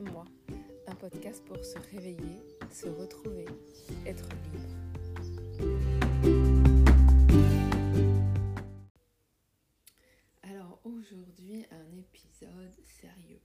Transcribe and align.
Moi, 0.00 0.24
un 0.88 0.94
podcast 0.96 1.44
pour 1.44 1.64
se 1.64 1.78
réveiller, 1.78 2.42
se 2.68 2.88
retrouver, 2.88 3.46
être 4.04 4.28
libre. 4.52 4.68
Alors 10.42 10.80
aujourd'hui, 10.82 11.64
un 11.70 11.96
épisode 11.96 12.74
sérieux. 12.82 13.40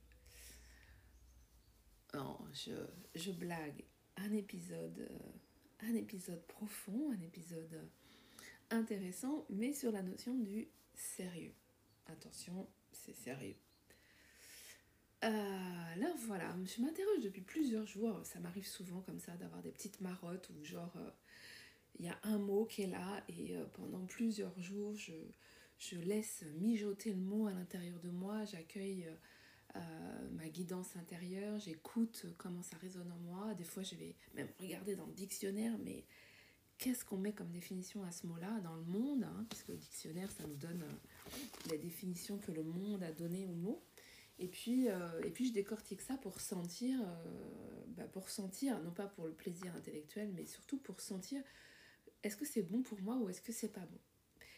Non, 2.14 2.36
je, 2.52 2.72
je 3.14 3.30
blague. 3.30 3.84
Un 4.16 4.32
épisode, 4.32 5.06
euh, 5.08 5.88
un 5.88 5.94
épisode 5.94 6.42
profond, 6.48 7.12
un 7.12 7.20
épisode 7.20 7.88
intéressant, 8.70 9.46
mais 9.50 9.72
sur 9.72 9.92
la 9.92 10.02
notion 10.02 10.34
du 10.34 10.66
sérieux. 10.94 11.54
Attention, 12.06 12.66
c'est 12.90 13.14
sérieux. 13.14 13.54
Euh, 15.22 15.28
alors 15.96 16.16
voilà, 16.26 16.54
je 16.64 16.80
m'interroge 16.80 17.20
depuis 17.22 17.42
plusieurs 17.42 17.86
jours, 17.86 18.18
ça 18.24 18.40
m'arrive 18.40 18.66
souvent 18.66 19.02
comme 19.02 19.18
ça 19.18 19.36
d'avoir 19.36 19.62
des 19.62 19.70
petites 19.70 20.00
marottes 20.00 20.48
où 20.50 20.64
genre 20.64 20.94
euh, 20.96 21.10
il 21.98 22.06
y 22.06 22.08
a 22.08 22.18
un 22.22 22.38
mot 22.38 22.64
qui 22.64 22.82
est 22.82 22.86
là 22.86 23.22
et 23.28 23.54
euh, 23.54 23.66
pendant 23.74 24.06
plusieurs 24.06 24.58
jours 24.58 24.94
je, 24.94 25.12
je, 25.78 25.96
laisse 25.96 26.42
mijoter 26.58 27.10
le 27.12 27.20
mot 27.20 27.48
à 27.48 27.52
l'intérieur 27.52 28.00
de 28.00 28.08
moi, 28.08 28.44
j'accueille 28.46 29.08
ma 30.32 30.48
guidance 30.48 30.96
intérieure, 30.96 31.60
j'écoute 31.60 32.26
comment 32.38 32.62
ça 32.62 32.76
résonne 32.78 33.12
en 33.12 33.18
moi, 33.18 33.54
des 33.54 33.64
fois 33.64 33.82
je 33.82 33.94
vais 33.94 34.16
même 34.34 34.48
regarder 34.58 34.96
dans 34.96 35.06
le 35.06 35.12
dictionnaire 35.12 35.76
mais 35.84 36.06
qu'est-ce 36.78 37.04
qu'on 37.04 37.18
met 37.18 37.32
comme 37.32 37.52
définition 37.52 38.02
à 38.02 38.10
ce 38.10 38.26
mot-là 38.26 38.58
dans 38.64 38.74
le 38.74 38.82
monde, 38.84 39.22
hein, 39.22 39.46
puisque 39.50 39.68
le 39.68 39.76
dictionnaire 39.76 40.30
ça 40.32 40.44
nous 40.46 40.56
donne 40.56 40.84
la 41.70 41.76
définition 41.76 42.38
que 42.38 42.50
le 42.52 42.64
monde 42.64 43.02
a 43.02 43.12
donnée 43.12 43.46
au 43.46 43.54
mot. 43.54 43.84
Et 44.40 44.48
puis, 44.48 44.88
euh, 44.88 45.22
et 45.22 45.30
puis 45.30 45.46
je 45.46 45.52
décortique 45.52 46.00
ça 46.00 46.16
pour 46.16 46.40
sentir, 46.40 46.98
euh, 47.02 47.84
bah 47.88 48.08
pour 48.08 48.30
sentir, 48.30 48.80
non 48.80 48.90
pas 48.90 49.06
pour 49.06 49.26
le 49.26 49.34
plaisir 49.34 49.76
intellectuel, 49.76 50.32
mais 50.34 50.46
surtout 50.46 50.78
pour 50.78 51.00
sentir 51.02 51.42
est-ce 52.22 52.38
que 52.38 52.46
c'est 52.46 52.62
bon 52.62 52.82
pour 52.82 53.00
moi 53.02 53.16
ou 53.16 53.28
est-ce 53.28 53.42
que 53.42 53.52
c'est 53.52 53.72
pas 53.72 53.84
bon? 53.84 53.98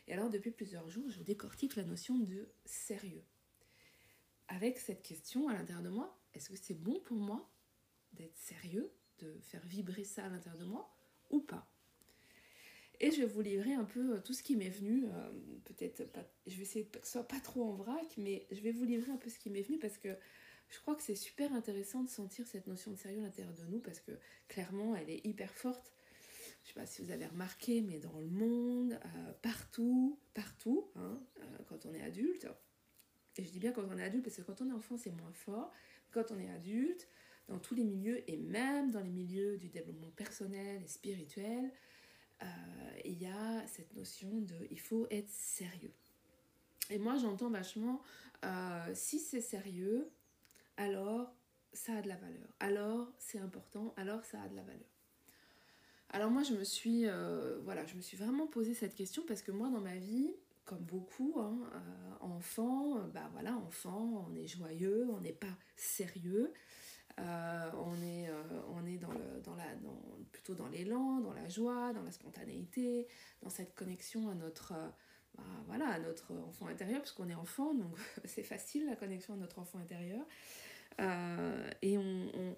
Et 0.06 0.12
alors 0.12 0.30
depuis 0.30 0.52
plusieurs 0.52 0.89
jours, 0.89 1.11
je 1.11 1.20
décortique 1.22 1.74
la 1.74 1.84
notion 1.84 2.16
de 2.16 2.48
sérieux. 2.64 3.24
Avec 4.47 4.78
cette 4.78 5.02
question 5.02 5.48
à 5.48 5.55
l'intérieur 5.55 5.83
de 5.83 5.91
moi, 5.91 6.17
est-ce 6.33 6.48
que 6.48 6.56
c'est 6.56 6.74
bon 6.74 7.00
pour 7.00 7.19
moi 7.19 7.50
d'être 8.12 8.36
sérieux, 8.36 8.92
de 9.19 9.36
faire 9.41 9.67
vibrer 9.67 10.05
ça 10.05 10.27
à 10.27 10.28
l'intérieur 10.28 10.61
de 10.61 10.67
moi 10.67 10.94
ou 11.30 11.41
pas? 11.41 11.71
Et 13.03 13.11
je 13.11 13.20
vais 13.20 13.27
vous 13.27 13.42
livrer 13.42 13.75
un 13.75 13.84
peu 13.84 14.14
euh, 14.14 14.20
tout 14.20 14.33
ce 14.33 14.42
qui 14.42 14.56
m'est 14.56 14.70
venu. 14.70 15.05
Euh, 15.06 15.31
peut-être 15.64 16.03
je 16.47 16.56
vais 16.56 16.62
essayer 16.62 16.86
que 16.86 17.05
ce 17.05 17.12
soit 17.12 17.28
pas 17.28 17.41
trop 17.41 17.64
en 17.64 17.75
vrac, 17.75 18.06
mais 18.17 18.47
je 18.50 18.61
vais 18.61 18.70
vous 18.70 18.84
livrer 18.84 19.11
un 19.11 19.17
peu 19.17 19.28
ce 19.28 19.39
qui 19.39 19.50
m'est 19.50 19.62
venu 19.62 19.78
parce 19.78 19.98
que 19.98 20.08
je 20.70 20.78
crois 20.81 20.95
que 20.95 21.03
c'est 21.03 21.17
super 21.17 21.53
intéressant 21.53 22.05
de 22.05 22.08
sentir 22.08 22.47
cette 22.47 22.67
notion 22.67 22.92
de 22.92 22.97
sérieux 22.97 23.19
à 23.19 23.25
l'intérieur 23.25 23.53
de 23.55 23.64
nous 23.67 23.80
parce 23.80 24.00
que 24.00 24.12
clairement 24.48 24.97
elle 24.97 25.11
est 25.11 25.27
hyper 25.27 25.53
forte. 25.53 25.92
Je 26.62 26.69
sais 26.69 26.75
pas 26.75 26.86
si 26.86 27.03
vous 27.03 27.11
avez 27.11 27.27
remarqué, 27.27 27.80
mais 27.80 27.98
dans 27.98 28.17
le 28.20 28.28
monde, 28.28 28.92
euh, 28.92 29.33
partout, 29.42 30.20
partout, 30.33 30.89
hein, 30.95 31.20
quand 31.69 31.86
on 31.86 31.95
est 31.95 32.03
adulte, 32.03 32.47
et 33.36 33.45
je 33.45 33.50
dis 33.50 33.58
bien 33.58 33.73
quand 33.73 33.84
on 33.91 33.98
est 33.98 34.05
adulte 34.05 34.23
parce 34.25 34.36
que 34.36 34.42
quand 34.42 34.61
on 34.62 34.69
est 34.69 34.73
enfant 34.73 34.97
c'est 34.97 35.11
moins 35.11 35.33
fort, 35.33 35.73
quand 36.12 36.30
on 36.30 36.39
est 36.39 36.50
adulte, 36.50 37.08
dans 37.48 37.58
tous 37.58 37.75
les 37.75 37.84
milieux 37.84 38.23
et 38.30 38.36
même 38.36 38.92
dans 38.92 39.00
les 39.00 39.11
milieux 39.11 39.56
du 39.56 39.69
développement 39.69 40.11
personnel 40.11 40.83
et 40.84 40.86
spirituel, 40.86 41.73
il 43.04 43.20
y 43.20 43.26
a 43.26 43.66
cette 43.66 43.94
notion 43.94 44.30
de 44.40 44.54
il 44.70 44.80
faut 44.80 45.06
être 45.10 45.28
sérieux. 45.28 45.92
Et 46.90 46.98
moi 46.98 47.16
j'entends 47.16 47.50
vachement 47.50 48.00
euh, 48.44 48.90
si 48.94 49.18
c'est 49.18 49.40
sérieux, 49.40 50.10
alors 50.76 51.32
ça 51.72 51.94
a 51.94 52.02
de 52.02 52.08
la 52.08 52.16
valeur. 52.16 52.48
Alors 52.60 53.12
c'est 53.18 53.38
important, 53.38 53.94
alors 53.96 54.24
ça 54.24 54.40
a 54.42 54.48
de 54.48 54.56
la 54.56 54.62
valeur. 54.62 54.89
Alors 56.11 56.30
moi 56.30 56.42
je 56.42 56.55
me 56.55 56.64
suis 56.64 57.06
euh, 57.06 57.58
voilà, 57.64 57.86
je 57.86 57.94
me 57.94 58.02
suis 58.02 58.17
vraiment 58.17 58.46
posé 58.46 58.74
cette 58.74 58.94
question 58.94 59.22
parce 59.27 59.42
que 59.42 59.52
moi 59.52 59.68
dans 59.68 59.80
ma 59.80 59.96
vie, 59.96 60.34
comme 60.64 60.84
beaucoup, 60.84 61.34
hein, 61.38 61.58
enfant, 62.20 62.98
bah 63.08 63.28
voilà, 63.33 63.56
enfant, 63.56 64.27
on 64.28 64.34
est 64.36 64.46
joyeux, 64.46 65.08
on 65.11 65.20
n'est 65.20 65.33
pas 65.33 65.56
sérieux. 65.77 66.52
Euh, 67.18 67.70
on 67.84 68.02
est, 68.02 68.28
euh, 68.28 68.42
on 68.70 68.86
est 68.86 68.98
dans 68.98 69.12
dans 69.45 69.55
la, 69.55 69.67
plutôt 70.33 70.55
dans 70.55 70.68
l'élan, 70.68 71.20
dans 71.20 71.33
la 71.33 71.48
joie, 71.48 71.92
dans 71.92 72.02
la 72.02 72.12
spontanéité, 72.12 73.06
dans 73.42 73.50
cette 73.50 73.74
connexion 73.74 74.30
à 74.30 74.34
notre, 74.34 74.73
euh, 74.73 74.89
bah, 75.36 75.45
voilà, 75.67 75.89
à 75.89 75.98
notre 75.98 76.33
enfant 76.34 76.67
intérieur, 76.67 77.00
puisqu'on 77.00 77.28
est 77.28 77.34
enfant, 77.34 77.74
donc 77.74 77.96
c'est 78.24 78.42
facile 78.42 78.86
la 78.86 78.96
connexion 78.96 79.34
à 79.34 79.36
notre 79.36 79.58
enfant 79.58 79.78
intérieur. 79.78 80.24
et 81.83 81.98
on, 81.98 82.56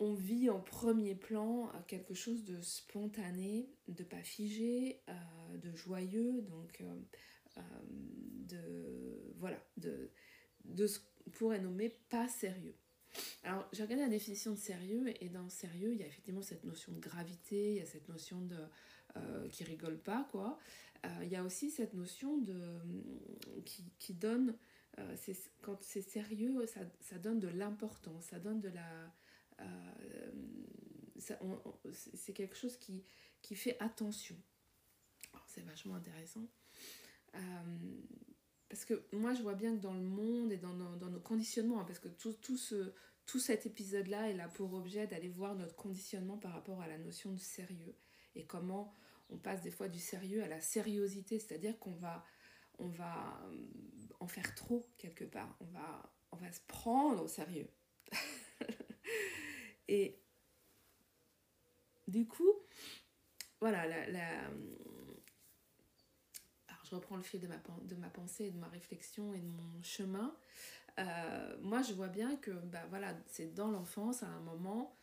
on, 0.00 0.14
vit 0.14 0.50
en 0.50 0.60
premier 0.60 1.14
plan 1.14 1.70
quelque 1.86 2.14
chose 2.14 2.44
de 2.44 2.60
spontané, 2.60 3.70
de 3.88 4.02
pas 4.02 4.22
figé, 4.22 5.02
de 5.54 5.74
joyeux, 5.74 6.42
donc 6.42 6.82
de, 7.56 9.34
voilà, 9.38 9.58
de, 9.76 10.10
de 10.64 10.86
ce 10.86 10.98
qu'on 10.98 11.30
pourrait 11.30 11.60
nommer 11.60 11.90
pas 12.08 12.28
sérieux. 12.28 12.74
Alors, 13.44 13.66
j'ai 13.72 13.82
regardé 13.82 14.04
la 14.04 14.10
définition 14.10 14.52
de 14.52 14.58
sérieux, 14.58 15.12
et 15.20 15.28
dans 15.28 15.48
sérieux, 15.48 15.92
il 15.92 15.98
y 15.98 16.02
a 16.02 16.06
effectivement 16.06 16.42
cette 16.42 16.64
notion 16.64 16.92
de 16.92 17.00
gravité, 17.00 17.70
il 17.72 17.76
y 17.76 17.80
a 17.80 17.86
cette 17.86 18.08
notion 18.08 18.40
de. 18.40 18.56
Euh, 19.16 19.48
qui 19.48 19.64
rigole 19.64 19.98
pas, 19.98 20.28
quoi. 20.30 20.56
Euh, 21.04 21.08
il 21.22 21.28
y 21.28 21.36
a 21.36 21.42
aussi 21.42 21.70
cette 21.70 21.94
notion 21.94 22.38
de. 22.38 22.78
qui, 23.64 23.84
qui 23.98 24.14
donne. 24.14 24.56
Euh, 24.98 25.16
quand 25.62 25.82
c'est 25.82 26.02
sérieux, 26.02 26.64
ça, 26.66 26.80
ça, 27.00 27.18
donne 27.18 27.40
de 27.40 27.48
l'importance, 27.48 28.26
ça 28.26 28.38
donne 28.38 28.60
de 28.60 28.68
la. 28.68 29.12
c'est 31.92 32.32
quelque 32.32 32.56
chose 32.56 32.76
qui, 32.76 33.04
qui 33.42 33.54
fait 33.54 33.76
attention. 33.80 34.36
C'est 35.46 35.62
vachement 35.62 35.96
intéressant. 35.96 36.46
Parce 38.70 38.84
que 38.84 39.02
moi, 39.12 39.34
je 39.34 39.42
vois 39.42 39.56
bien 39.56 39.76
que 39.76 39.80
dans 39.82 39.92
le 39.92 40.00
monde 40.00 40.52
et 40.52 40.56
dans 40.56 40.72
nos, 40.72 41.20
conditionnements, 41.20 41.80
hein, 41.80 41.84
parce 41.84 41.98
que 41.98 42.06
tout, 42.06 42.34
tout, 42.34 42.56
ce, 42.56 42.94
tout 43.26 43.40
cet 43.40 43.66
épisode-là 43.66 44.30
est 44.30 44.34
là 44.34 44.46
pour 44.46 44.72
objet 44.74 45.08
d'aller 45.08 45.28
voir 45.28 45.56
notre 45.56 45.74
conditionnement 45.74 46.38
par 46.38 46.52
rapport 46.52 46.80
à 46.80 46.86
la 46.86 46.96
notion 46.96 47.32
de 47.32 47.40
sérieux 47.40 47.96
et 48.36 48.46
comment 48.46 48.94
on 49.28 49.38
passe 49.38 49.60
des 49.62 49.72
fois 49.72 49.88
du 49.88 49.98
sérieux 49.98 50.44
à 50.44 50.46
la 50.46 50.60
sériosité, 50.60 51.40
c'est-à-dire 51.40 51.80
qu'on 51.80 51.94
va, 51.94 52.24
on 52.78 52.86
va 52.86 53.40
euh, 53.50 53.66
en 54.20 54.28
faire 54.28 54.54
trop 54.54 54.88
quelque 54.98 55.24
part, 55.24 55.56
on 55.60 55.66
va, 55.66 56.14
on 56.30 56.36
va 56.36 56.52
se 56.52 56.60
prendre 56.68 57.24
au 57.24 57.28
sérieux. 57.28 57.68
et 59.88 60.22
du 62.06 62.28
coup, 62.28 62.54
voilà, 63.60 64.06
la 64.06 64.50
je 66.90 66.96
reprends 66.96 67.16
le 67.16 67.22
fil 67.22 67.40
de 67.40 67.46
ma, 67.46 67.56
de 67.84 67.94
ma 67.94 68.08
pensée, 68.08 68.50
de 68.50 68.58
ma 68.58 68.68
réflexion 68.68 69.32
et 69.32 69.38
de 69.38 69.46
mon 69.46 69.82
chemin, 69.82 70.34
euh, 70.98 71.56
moi 71.60 71.82
je 71.82 71.92
vois 71.92 72.08
bien 72.08 72.36
que 72.36 72.50
bah, 72.50 72.84
voilà, 72.90 73.14
c'est 73.26 73.54
dans 73.54 73.70
l'enfance, 73.70 74.22
à 74.22 74.26
un 74.26 74.40
moment, 74.40 74.96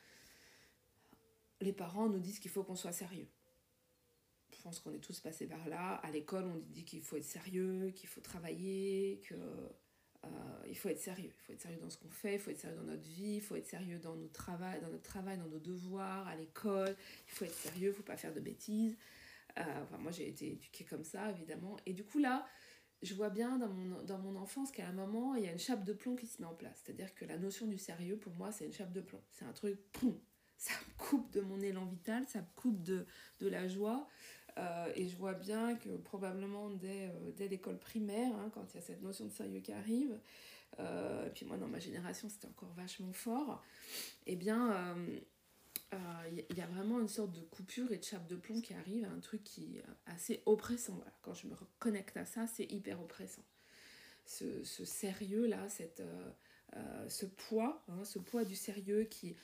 les 1.62 1.74
parents 1.74 2.09
nous 2.09 2.20
disent 2.20 2.40
qu'il 2.40 2.52
faut 2.52 2.64
qu'on 2.64 2.75
soit 2.75 2.92
sérieux. 2.92 3.28
Je 4.52 4.62
pense 4.62 4.80
qu'on 4.80 4.94
est 4.94 5.00
tous 5.00 5.20
passés 5.20 5.48
par 5.48 5.68
là. 5.70 5.96
À 6.03 6.12
l'école, 6.12 6.46
on 6.46 6.58
dit 6.58 6.84
qu'il 6.84 7.02
faut 7.02 7.16
être 7.16 7.24
sérieux, 7.24 7.92
qu'il 7.96 8.09
faut 8.09 8.22
travailler, 8.22 9.22
que 9.28 9.36
euh, 9.36 10.28
il 10.68 10.78
faut 10.78 10.90
être 10.90 11.00
sérieux. 11.00 11.31
Il 11.31 11.46
faut 11.46 11.54
être 11.54 11.62
sérieux 11.62 11.80
dans 11.80 11.90
ce 11.90 11.98
qu'on 11.98 12.09
fait, 12.09 12.34
il 12.34 12.40
faut 12.40 12.52
être 12.52 12.59
sérieux 12.59 12.78
dans 12.78 12.84
notre 12.84 13.04
vie, 13.04 13.36
il 13.36 13.42
faut 13.42 13.56
être 13.56 13.68
sérieux 13.68 14.00
dans, 14.00 14.16
dans 14.16 14.22
notre 14.22 15.04
travail, 15.04 15.38
dans 15.38 15.48
nos 15.48 15.59
devoirs, 15.59 16.28
à 16.28 16.36
l'école. 16.36 16.96
Il 17.28 17.34
faut 17.34 17.46
être 17.46 17.54
sérieux, 17.54 17.88
il 17.88 17.92
ne 17.92 17.96
faut 17.96 18.04
pas 18.04 18.18
faire 18.18 18.34
de 18.34 18.42
bêtises. 18.42 18.98
Euh, 19.57 19.84
enfin, 19.84 19.97
moi, 19.97 20.12
j'ai 20.12 20.28
été 20.28 20.51
éduquée 20.51 20.85
comme 20.85 21.03
ça, 21.03 21.29
évidemment. 21.31 21.78
Et 21.85 21.94
du 21.94 22.03
coup, 22.03 22.19
là, 22.19 22.45
je 23.01 23.13
vois 23.13 23.30
bien 23.30 23.57
dans 23.57 23.69
mon, 23.69 24.01
dans 24.04 24.19
mon 24.19 24.36
enfance 24.36 24.71
qu'à 24.71 24.88
un 24.88 24.94
moment, 24.94 25.36
il 25.36 25.44
y 25.44 25.48
a 25.48 25.51
une 25.51 25.59
chape 25.59 25.83
de 25.83 25.94
plomb 25.94 26.15
qui 26.15 26.27
se 26.27 26.42
met 26.42 26.48
en 26.48 26.56
place. 26.56 26.81
C'est-à-dire 26.83 27.13
que 27.15 27.25
la 27.25 27.38
notion 27.38 27.68
du 27.68 27.77
sérieux, 27.77 28.18
pour 28.18 28.33
moi, 28.33 28.51
c'est 28.51 28.65
une 28.65 28.74
chape 28.74 28.92
de 28.92 29.01
plomb. 29.01 29.21
C'est 29.31 29.45
un 29.45 29.54
truc, 29.54 29.80
poum, 29.92 30.19
ça 30.57 30.74
me 30.74 30.98
coupe 30.98 31.31
de 31.31 31.42
mon 31.42 31.59
élan 31.62 31.86
vital, 31.86 32.25
ça 32.27 32.39
me 32.39 32.48
coupe 32.56 32.81
de, 32.83 33.06
de 33.39 33.48
la 33.48 33.68
joie. 33.68 34.07
Euh, 34.57 34.92
et 34.95 35.07
je 35.07 35.15
vois 35.15 35.36
bien 35.36 35.75
que 35.75 35.98
probablement 35.98 36.71
dès, 36.71 37.10
euh, 37.10 37.31
dès 37.36 37.48
l'école 37.48 37.77
primaire, 37.77 38.33
hein, 38.36 38.50
quand 38.53 38.74
il 38.74 38.75
y 38.75 38.80
a 38.80 38.81
cette 38.81 39.03
notion 39.03 39.25
de 39.25 39.31
sérieux 39.31 39.62
qui 39.62 39.71
arrive, 39.71 40.19
et 40.80 41.30
puis 41.33 41.45
moi 41.45 41.57
dans 41.57 41.68
ma 41.68 41.80
génération 41.80 42.30
c'était 42.30 42.48
encore 42.48 42.71
vachement 42.74 43.13
fort, 43.13 43.63
eh 44.27 44.36
bien 44.36 44.95
il 45.94 45.98
euh, 45.98 46.56
y, 46.56 46.62
a 46.62 46.68
vraiment 46.68 47.00
une 47.00 47.07
sorte 47.07 47.31
de 47.31 47.42
coupure 47.42 47.92
et 47.92 47.98
de 47.98 48.04
chape 48.04 48.28
de 48.28 48.36
plomb 48.36 48.60
qui 48.60 48.74
arrive, 48.74 49.06
un 49.06 49.19
truc 49.19 49.44
qui 49.44 49.78
est 49.78 49.84
assez 50.06 50.42
oppressant. 50.45 51.00
Quand 51.22 51.34
je 51.34 51.48
me 51.48 51.54
reconnecte 51.54 52.18
à 52.18 52.25
ça, 52.25 52.45
c'est 52.48 52.69
hyper 52.72 53.01
oppressant. 53.01 53.44
Ce, 54.25 54.63
ce 54.63 54.84
sérieux-là, 54.84 55.68
euh, 56.00 56.31
euh, 56.75 57.10
ce 57.10 57.25
poids, 57.25 57.84
hein, 57.88 58.04
ce 58.04 58.19
poids 58.19 58.44
du 58.44 58.56
sérieux 58.56 59.06
qui, 59.06 59.38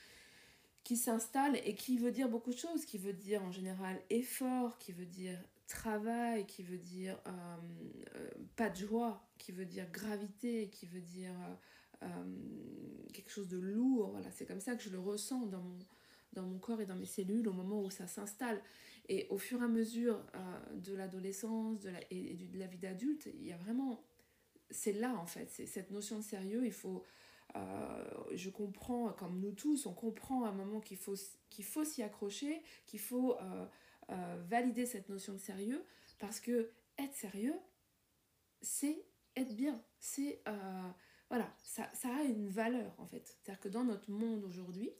qui 0.82 0.96
s'installe 0.96 1.56
et 1.64 1.74
qui 1.74 1.96
veut 1.96 2.12
dire 2.12 2.28
beaucoup 2.28 2.52
de 2.52 2.58
choses, 2.58 2.84
qui 2.84 2.98
veut 2.98 3.14
dire 3.14 3.42
en 3.42 3.50
général 3.50 3.98
effort, 4.10 4.76
qui 4.76 4.92
veut 4.92 5.06
dire 5.06 5.38
travail, 5.66 6.46
qui 6.46 6.62
veut 6.62 6.76
dire 6.76 7.18
pas 8.54 8.68
de 8.68 8.76
joie, 8.76 9.26
qui 9.38 9.50
veut 9.50 9.64
dire 9.64 9.90
gravité, 9.90 10.68
qui 10.68 10.84
veut 10.84 11.00
dire 11.00 11.32
quelque 13.14 13.30
chose 13.30 13.48
de 13.48 13.56
lourd. 13.56 14.10
Voilà, 14.10 14.30
c'est 14.30 14.44
comme 14.44 14.60
ça 14.60 14.76
que 14.76 14.82
je 14.82 14.90
le 14.90 14.98
ressens 14.98 15.46
dans 15.46 15.62
mon, 15.62 15.78
dans 16.34 16.42
mon 16.42 16.58
corps 16.58 16.80
et 16.80 16.86
dans 16.86 16.96
mes 16.96 17.06
cellules 17.06 17.48
au 17.48 17.52
moment 17.52 17.82
où 17.82 17.90
ça 17.90 18.06
s'installe. 18.06 18.60
Et 19.08 19.26
au 19.30 19.38
fur 19.38 19.60
et 19.60 19.64
à 19.64 19.68
mesure 19.68 20.22
de 20.74 20.94
l'adolescence 20.94 21.84
la, 21.84 22.00
et, 22.10 22.34
de 22.34 22.58
la 22.58 22.66
vie 22.66 22.78
d'adulte, 22.78 23.28
il 23.34 23.46
y 23.46 23.52
a 23.52 23.56
vraiment... 23.56 24.02
C'est 24.70 24.92
là 24.92 25.14
en 25.14 25.26
fait, 25.26 25.50
c'est 25.50 25.66
cette 25.66 25.90
notion 25.90 26.18
de 26.18 26.24
sérieux, 26.24 26.64
il 26.64 26.72
faut... 26.72 27.04
je 27.54 28.48
comprends, 28.48 29.12
comme 29.12 29.40
nous 29.40 29.52
tous, 29.52 29.86
on 29.86 29.92
comprend 29.92 30.44
à 30.44 30.48
un 30.48 30.52
moment 30.52 30.80
qu'il 30.80 30.96
faut, 30.96 31.14
qu'il 31.50 31.66
faut 31.66 31.84
s'y 31.84 32.02
accrocher, 32.02 32.62
qu'il 32.86 33.00
faut 33.00 33.36
valider 34.48 34.86
cette 34.86 35.10
notion 35.10 35.34
de 35.34 35.38
sérieux, 35.38 35.84
parce 36.18 36.40
que 36.40 36.70
être 36.98 37.14
sérieux, 37.14 37.58
c'est 38.62 39.04
être 39.36 39.54
bien. 39.54 39.82
C'est. 39.98 40.42
Euh, 40.48 40.88
voilà, 41.30 41.52
ça, 41.62 41.88
a 42.04 42.22
une 42.22 42.48
valeur 42.48 42.94
en 42.98 43.06
fait. 43.06 43.26
C'est-à-dire 43.26 43.60
que 43.60 43.68
dans 43.68 43.84
notre 43.84 44.10
monde 44.10 44.44
aujourd'hui, 44.44 44.90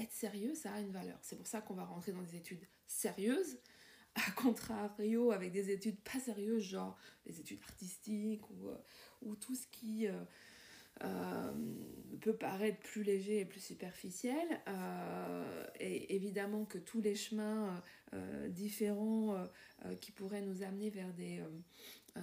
être 0.00 0.12
sérieux, 0.12 0.54
ça 0.54 0.72
a 0.72 0.80
une 0.80 0.92
valeur. 0.92 1.18
C'est 1.22 1.36
pour 1.36 1.46
ça 1.46 1.60
qu'on 1.60 1.74
va 1.74 1.84
rentrer 1.84 2.12
dans 2.12 2.22
des 2.22 2.36
études 2.36 2.66
sérieuses, 2.86 3.58
à 4.14 4.30
contrario 4.32 5.30
avec 5.30 5.52
des 5.52 5.70
études 5.70 6.00
pas 6.00 6.18
sérieuses, 6.18 6.64
genre 6.64 6.98
des 7.26 7.40
études 7.40 7.60
artistiques 7.62 8.48
ou, 8.50 8.68
euh, 8.68 8.78
ou 9.22 9.36
tout 9.36 9.54
ce 9.54 9.66
qui. 9.68 10.06
Euh, 10.06 10.24
euh, 11.04 11.52
peut 12.20 12.36
paraître 12.36 12.78
plus 12.80 13.02
léger 13.02 13.40
et 13.40 13.44
plus 13.46 13.60
superficiel. 13.60 14.60
Et 15.78 16.14
évidemment 16.14 16.66
que 16.66 16.76
tous 16.76 17.00
les 17.00 17.14
chemins 17.14 17.82
différents 18.48 19.46
qui 20.02 20.12
pourraient 20.12 20.42
nous 20.42 20.62
amener 20.62 20.90
vers 20.90 21.10
des... 21.14 21.42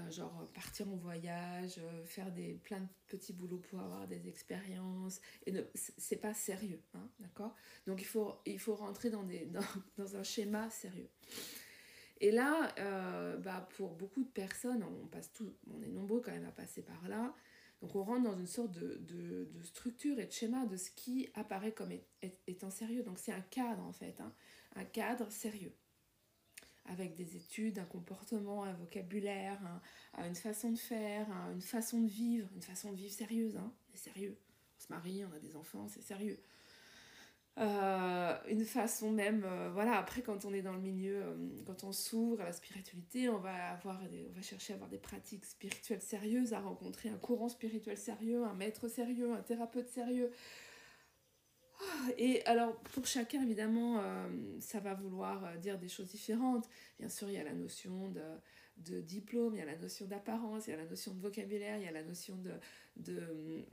genre 0.10 0.48
partir 0.54 0.90
en 0.90 0.96
voyage, 0.96 1.80
faire 2.06 2.32
des, 2.32 2.54
plein 2.54 2.80
de 2.80 2.88
petits 3.08 3.34
boulots 3.34 3.62
pour 3.70 3.80
avoir 3.80 4.08
des 4.08 4.28
expériences, 4.28 5.22
et 5.46 5.52
ne, 5.52 5.62
c'est 5.74 6.22
pas 6.22 6.34
sérieux, 6.34 6.82
hein, 6.94 7.10
d'accord? 7.20 7.56
Donc 7.86 8.02
il 8.02 8.06
faut, 8.06 8.36
il 8.46 8.60
faut 8.60 8.76
rentrer 8.76 9.10
dans, 9.10 9.24
des, 9.24 9.46
dans, 9.48 9.62
dans 9.98 10.16
un 10.16 10.24
schéma 10.24 10.70
sérieux. 10.70 11.10
Et 12.20 12.32
là, 12.32 12.74
bah, 13.38 13.68
pour 13.76 13.96
beaucoup 13.96 14.24
de 14.24 14.30
personnes, 14.30 14.84
on, 14.84 15.08
passe 15.08 15.32
tout, 15.34 15.54
on 15.72 15.82
est 15.84 15.90
nombreux 15.90 16.22
quand 16.22 16.32
même 16.32 16.48
à 16.48 16.52
passer 16.52 16.82
par 16.82 17.08
là, 17.08 17.36
donc 17.82 17.96
on 17.96 18.04
rentre 18.04 18.24
dans 18.24 18.38
une 18.38 18.48
sorte 18.48 18.72
de, 18.72 18.98
de, 19.02 19.46
de, 19.52 19.62
structure 19.64 20.20
et 20.20 20.26
de 20.26 20.32
schéma 20.32 20.66
de 20.66 20.78
ce 20.78 20.90
qui 20.90 21.30
apparaît 21.36 21.74
comme 21.74 21.92
étant 22.48 22.72
sérieux. 22.72 23.04
Donc 23.04 23.20
c'est 23.20 23.32
un 23.32 23.42
cadre 23.42 23.84
en 23.84 23.92
fait, 23.92 24.20
hein. 24.20 24.34
un 24.76 24.86
cadre 24.86 25.32
sérieux. 25.32 25.74
Avec 26.88 27.16
des 27.16 27.36
études, 27.36 27.80
un 27.80 27.86
comportement, 27.86 28.64
un 28.64 28.74
vocabulaire, 28.74 29.60
une 30.18 30.36
façon 30.36 30.72
de 30.72 30.78
faire, 30.78 31.28
une 31.52 31.62
façon 31.62 32.02
de 32.02 32.08
vivre, 32.08 32.48
une 32.56 32.62
façon 32.62 32.92
de 32.92 32.98
vivre 32.98 33.14
sérieuse. 33.14 33.58
Hein. 33.58 33.74
C'est 33.94 34.10
sérieux. 34.10 34.38
On 34.78 34.84
se 34.84 34.94
marie, 34.94 35.26
on 35.26 35.36
a 35.36 35.40
des 35.40 35.56
enfants, 35.56 35.88
c'est 35.90 36.02
sérieux. 36.02 36.40
Euh, 37.60 38.38
une 38.50 38.66
façon 38.66 39.12
même, 39.12 39.44
euh, 39.44 39.72
voilà, 39.74 39.98
après 39.98 40.22
quand 40.22 40.46
on 40.46 40.54
est 40.54 40.62
dans 40.62 40.74
le 40.74 40.80
milieu, 40.80 41.24
euh, 41.24 41.36
quand 41.66 41.84
on 41.84 41.92
s'ouvre 41.92 42.42
à 42.42 42.46
la 42.46 42.54
spiritualité, 42.54 43.30
on 43.30 43.40
va, 43.40 43.72
avoir 43.72 44.00
on 44.00 44.36
va 44.36 44.42
chercher 44.44 44.74
à 44.74 44.76
avoir 44.76 44.90
des 44.90 45.00
pratiques 45.00 45.44
spirituelles 45.44 46.02
sérieuses, 46.02 46.54
à 46.54 46.60
rencontrer 46.60 47.10
un 47.10 47.18
courant 47.18 47.50
spirituel 47.50 47.98
sérieux, 47.98 48.46
un 48.46 48.54
maître 48.54 48.88
sérieux, 48.88 49.34
un 49.34 49.42
thérapeute 49.42 49.90
sérieux. 49.90 50.30
Ah, 51.80 52.10
et 52.18 52.44
alors, 52.46 52.76
pour 52.94 53.06
chacun, 53.06 53.44
évidemment, 53.44 54.02
ça 54.60 54.80
va 54.80 54.94
vouloir 54.94 55.58
dire 55.60 55.78
des 55.78 55.90
choses 55.90 56.08
différentes. 56.08 56.68
Bien 57.00 57.10
sûr, 57.10 57.30
il 57.30 57.36
y 57.36 57.38
a 57.38 57.44
la 57.44 57.54
notion 57.54 58.10
de, 58.10 58.24
de 58.78 59.02
diplôme, 59.02 59.54
il 59.56 59.60
y 59.60 59.62
a 59.62 59.66
la 59.66 59.78
notion 59.78 60.06
d'apparence, 60.06 60.68
il 60.68 60.72
y 60.72 60.74
a 60.74 60.78
la 60.78 60.86
notion 60.86 61.14
de 61.14 61.20
vocabulaire, 61.20 61.78
il 61.78 61.84
y 61.84 61.88
a 61.88 61.92
la 61.92 62.04
notion 62.04 62.36
de, 62.38 62.54
de 62.98 63.66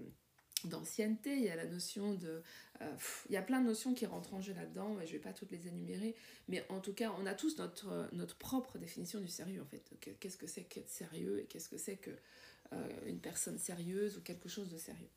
d'ancienneté, 0.65 1.37
il 1.37 1.45
y 1.45 1.51
a 1.51 1.57
la 1.57 1.67
notion 1.67 2.15
de... 2.15 2.43
Euh, 2.81 2.97
il 3.29 3.35
y 3.35 3.37
a 3.37 3.43
plein 3.43 3.61
de 3.61 3.67
notions 3.67 3.93
qui 3.93 4.07
rentrent 4.07 4.33
en 4.35 4.41
jeu 4.41 4.55
là-dedans, 4.55 4.99
et 5.01 5.07
je 5.07 5.13
ne 5.13 5.19
vais 5.19 5.23
pas 5.23 5.33
toutes 5.33 5.51
les 5.51 5.69
énumérer, 5.69 6.17
mais 6.49 6.65
en 6.71 6.81
tout 6.81 6.95
cas, 6.95 7.15
on 7.19 7.27
a 7.27 7.35
tous 7.35 7.59
notre, 7.59 8.09
notre 8.13 8.37
propre 8.37 8.79
définition 8.79 9.21
du 9.21 9.29
sérieux, 9.29 9.61
en 9.61 9.67
fait. 9.67 9.83
Qu'est-ce 10.21 10.39
que 10.39 10.47
c'est 10.47 10.65
qu'être 10.65 10.89
sérieux, 10.89 11.41
et 11.41 11.45
qu'est-ce 11.45 11.69
que 11.69 11.77
c'est 11.77 11.97
que 11.97 12.11
euh, 12.73 12.89
une 13.07 13.21
personne 13.21 13.59
sérieuse, 13.59 14.17
ou 14.17 14.23
quelque 14.23 14.49
chose 14.49 14.71
de 14.71 14.79
sérieux. 14.79 15.11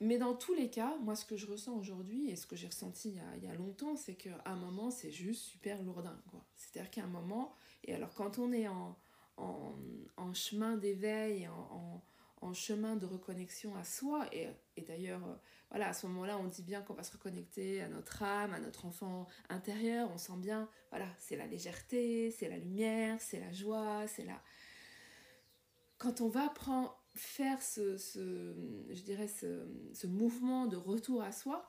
Mais 0.00 0.16
dans 0.16 0.34
tous 0.34 0.54
les 0.54 0.70
cas, 0.70 0.96
moi, 1.02 1.14
ce 1.14 1.24
que 1.26 1.36
je 1.36 1.46
ressens 1.46 1.74
aujourd'hui, 1.74 2.30
et 2.30 2.36
ce 2.36 2.46
que 2.46 2.56
j'ai 2.56 2.68
ressenti 2.68 3.10
il 3.10 3.16
y 3.16 3.20
a, 3.20 3.36
il 3.36 3.44
y 3.44 3.48
a 3.48 3.54
longtemps, 3.54 3.96
c'est 3.96 4.14
qu'à 4.14 4.40
un 4.46 4.56
moment, 4.56 4.90
c'est 4.90 5.10
juste 5.10 5.42
super 5.42 5.82
lourdin. 5.82 6.18
C'est-à-dire 6.56 6.90
qu'à 6.90 7.04
un 7.04 7.08
moment, 7.08 7.54
et 7.84 7.94
alors 7.94 8.14
quand 8.14 8.38
on 8.38 8.52
est 8.52 8.66
en, 8.66 8.96
en, 9.36 10.32
chemin 10.32 10.76
d'éveil, 10.76 11.48
en, 11.48 12.02
en 12.40 12.52
chemin 12.54 12.96
de 12.96 13.06
reconnexion 13.06 13.76
à 13.76 13.84
soi. 13.84 14.26
Et, 14.32 14.48
et 14.76 14.82
d'ailleurs, 14.82 15.20
voilà, 15.70 15.88
à 15.88 15.92
ce 15.92 16.06
moment-là, 16.06 16.38
on 16.38 16.46
dit 16.46 16.62
bien 16.62 16.82
qu'on 16.82 16.94
va 16.94 17.02
se 17.02 17.12
reconnecter 17.12 17.82
à 17.82 17.88
notre 17.88 18.22
âme, 18.22 18.52
à 18.52 18.60
notre 18.60 18.86
enfant 18.86 19.26
intérieur. 19.48 20.10
On 20.12 20.18
sent 20.18 20.36
bien, 20.38 20.68
voilà, 20.90 21.06
c'est 21.18 21.36
la 21.36 21.46
légèreté, 21.46 22.30
c'est 22.30 22.48
la 22.48 22.58
lumière, 22.58 23.20
c'est 23.20 23.40
la 23.40 23.52
joie, 23.52 24.06
c'est 24.06 24.24
la... 24.24 24.40
Quand 25.98 26.22
on 26.22 26.28
va 26.28 26.48
prendre, 26.48 26.98
faire 27.14 27.62
ce, 27.62 27.96
ce 27.96 28.54
je 28.90 29.02
dirais, 29.02 29.28
ce, 29.28 29.66
ce 29.92 30.06
mouvement 30.06 30.66
de 30.66 30.76
retour 30.76 31.22
à 31.22 31.32
soi, 31.32 31.68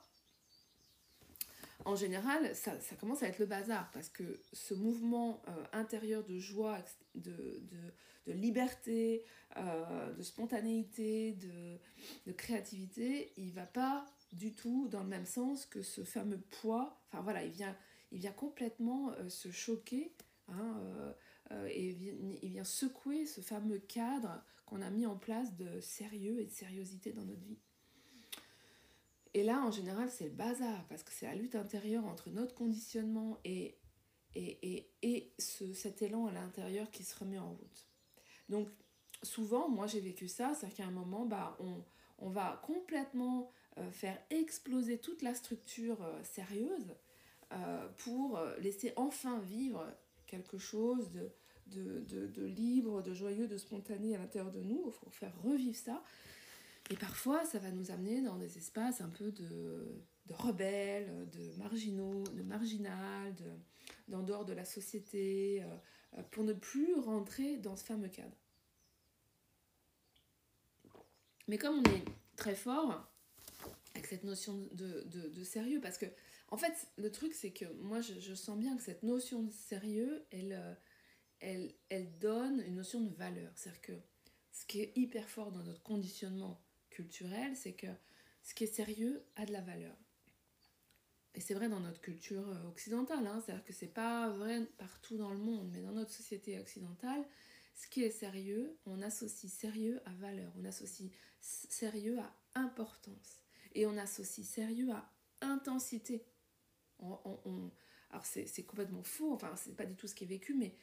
en 1.84 1.96
général, 1.96 2.54
ça, 2.54 2.78
ça, 2.80 2.94
commence 2.96 3.22
à 3.22 3.28
être 3.28 3.38
le 3.38 3.46
bazar 3.46 3.90
parce 3.92 4.08
que 4.08 4.40
ce 4.52 4.74
mouvement 4.74 5.42
euh, 5.48 5.64
intérieur 5.72 6.22
de 6.24 6.38
joie, 6.38 6.78
de, 7.14 7.32
de, 7.32 7.92
de 8.26 8.32
liberté, 8.32 9.24
euh, 9.56 10.12
de 10.12 10.22
spontanéité, 10.22 11.32
de, 11.32 11.78
de, 12.26 12.32
créativité, 12.32 13.32
il 13.36 13.52
va 13.52 13.66
pas 13.66 14.06
du 14.32 14.54
tout 14.54 14.88
dans 14.88 15.02
le 15.02 15.08
même 15.08 15.26
sens 15.26 15.66
que 15.66 15.82
ce 15.82 16.04
fameux 16.04 16.40
poids. 16.60 17.00
Enfin 17.08 17.22
voilà, 17.22 17.42
il 17.42 17.50
vient, 17.50 17.76
il 18.12 18.18
vient 18.18 18.32
complètement 18.32 19.10
euh, 19.12 19.28
se 19.28 19.50
choquer 19.50 20.14
hein, 20.48 20.80
et 21.68 21.90
il 22.42 22.48
vient 22.48 22.64
secouer 22.64 23.26
ce 23.26 23.42
fameux 23.42 23.78
cadre 23.78 24.42
qu'on 24.72 24.80
a 24.80 24.90
mis 24.90 25.04
en 25.04 25.16
place 25.16 25.54
de 25.54 25.80
sérieux 25.80 26.40
et 26.40 26.46
de 26.46 26.50
sériosité 26.50 27.12
dans 27.12 27.24
notre 27.24 27.44
vie. 27.44 27.58
Et 29.34 29.44
là, 29.44 29.60
en 29.60 29.70
général, 29.70 30.10
c'est 30.10 30.24
le 30.24 30.30
bazar, 30.30 30.86
parce 30.88 31.02
que 31.02 31.12
c'est 31.12 31.26
la 31.26 31.34
lutte 31.34 31.54
intérieure 31.54 32.06
entre 32.06 32.30
notre 32.30 32.54
conditionnement 32.54 33.38
et, 33.44 33.78
et, 34.34 34.58
et, 34.62 34.90
et 35.02 35.34
ce, 35.38 35.72
cet 35.74 36.00
élan 36.00 36.26
à 36.26 36.32
l'intérieur 36.32 36.90
qui 36.90 37.04
se 37.04 37.18
remet 37.18 37.38
en 37.38 37.52
route. 37.52 37.88
Donc, 38.48 38.68
souvent, 39.22 39.68
moi 39.68 39.86
j'ai 39.86 40.00
vécu 40.00 40.26
ça, 40.26 40.54
c'est-à-dire 40.54 40.76
qu'à 40.78 40.86
un 40.86 40.90
moment, 40.90 41.26
bah, 41.26 41.56
on, 41.60 41.84
on 42.18 42.30
va 42.30 42.60
complètement 42.64 43.50
euh, 43.78 43.90
faire 43.90 44.18
exploser 44.30 44.98
toute 44.98 45.22
la 45.22 45.34
structure 45.34 46.02
euh, 46.02 46.22
sérieuse 46.24 46.94
euh, 47.52 47.88
pour 47.98 48.40
laisser 48.58 48.94
enfin 48.96 49.38
vivre 49.40 49.86
quelque 50.26 50.56
chose 50.56 51.10
de, 51.10 51.30
de, 51.66 52.00
de, 52.00 52.26
de, 52.26 52.44
libre, 52.44 53.02
de 53.02 53.14
joyeux, 53.14 53.48
de 53.48 53.56
spontané 53.56 54.14
à 54.14 54.18
l'intérieur 54.18 54.50
de 54.50 54.60
nous. 54.60 54.84
Il 54.86 54.92
faut 54.92 55.10
faire 55.10 55.34
revivre 55.42 55.76
ça. 55.76 56.02
Et 56.90 56.96
parfois, 56.96 57.44
ça 57.44 57.58
va 57.58 57.70
nous 57.70 57.90
amener 57.90 58.22
dans 58.22 58.36
des 58.36 58.58
espaces 58.58 59.00
un 59.00 59.08
peu 59.08 59.30
de, 59.32 60.02
de 60.26 60.34
rebelles, 60.34 61.28
de 61.30 61.56
marginaux, 61.56 62.24
de 62.24 62.42
marginal, 62.42 63.34
d'en 64.08 64.22
dehors 64.22 64.44
de 64.44 64.52
la 64.52 64.64
société, 64.64 65.62
euh, 65.62 66.22
pour 66.30 66.44
ne 66.44 66.52
plus 66.52 66.94
rentrer 66.94 67.56
dans 67.56 67.76
ce 67.76 67.84
fameux 67.84 68.08
cadre. 68.08 68.36
Mais 71.48 71.58
comme 71.58 71.78
on 71.78 71.90
est 71.90 72.04
très 72.36 72.54
fort 72.54 73.08
avec 73.94 74.06
cette 74.06 74.24
notion 74.24 74.68
de, 74.72 75.02
de, 75.06 75.28
de 75.28 75.44
sérieux, 75.44 75.80
parce 75.80 75.98
que, 75.98 76.06
en 76.50 76.56
fait, 76.56 76.88
le 76.96 77.10
truc, 77.10 77.34
c'est 77.34 77.52
que 77.52 77.64
moi, 77.74 78.00
je, 78.00 78.18
je, 78.20 78.34
sens 78.34 78.58
bien 78.58 78.76
que 78.76 78.82
cette 78.82 79.02
notion 79.02 79.42
de 79.42 79.50
sérieux, 79.50 80.24
elle, 80.30 80.52
euh, 80.52 80.74
elle, 81.42 82.18
donne 82.18 82.62
une 82.66 82.76
notion 82.76 83.00
de 83.00 83.14
valeur. 83.14 83.52
C'est-à-dire 83.56 83.82
que 83.82 83.92
ce 84.52 84.64
qui 84.64 84.80
est 84.80 84.92
hyper 84.96 85.28
fort 85.28 85.50
dans 85.50 85.62
notre 85.62 85.82
conditionnement 85.82 86.60
culturel, 86.90 87.56
c'est 87.56 87.72
que 87.72 87.88
ce 88.42 88.54
qui 88.54 88.64
est 88.64 88.74
sérieux 88.74 89.24
a 89.36 89.44
de 89.44 89.52
la 89.52 89.60
valeur. 89.60 89.96
Et 91.34 91.40
c'est 91.40 91.54
vrai 91.54 91.68
dans 91.68 91.80
notre 91.80 92.00
culture 92.00 92.46
euh, 92.48 92.68
occidentale, 92.68 93.26
hein, 93.26 93.40
c'est-à-dire 93.44 93.64
que 93.64 93.72
c'est 93.72 93.86
pas 93.86 94.28
vrai 94.28 94.66
partout 94.76 95.16
dans 95.16 95.30
le 95.30 95.38
monde, 95.38 95.70
mais 95.72 95.80
dans 95.80 95.92
notre 95.92 96.10
société 96.10 96.60
occidentale, 96.60 97.24
ce 97.74 97.88
qui 97.88 98.02
est 98.02 98.10
sérieux, 98.10 98.76
on 98.84 99.00
associe 99.00 99.50
sérieux 99.50 100.02
à 100.04 100.12
valeur, 100.12 100.52
on 100.58 100.64
associe 100.66 101.10
sérieux 101.40 102.18
à 102.18 102.36
importance, 102.54 103.42
et 103.74 103.86
on 103.86 103.96
associe 103.96 104.46
sérieux 104.46 104.90
à 104.90 105.10
intensité. 105.40 106.26
Alors 108.10 108.26
c'est 108.26 108.66
complètement 108.66 109.02
faux, 109.02 109.32
enfin 109.32 109.54
c'est 109.56 109.74
pas 109.74 109.86
du 109.86 109.96
tout 109.96 110.06
ce 110.06 110.14
qui 110.14 110.24
est 110.24 110.28
vécu, 110.28 110.54
mais 110.54 110.76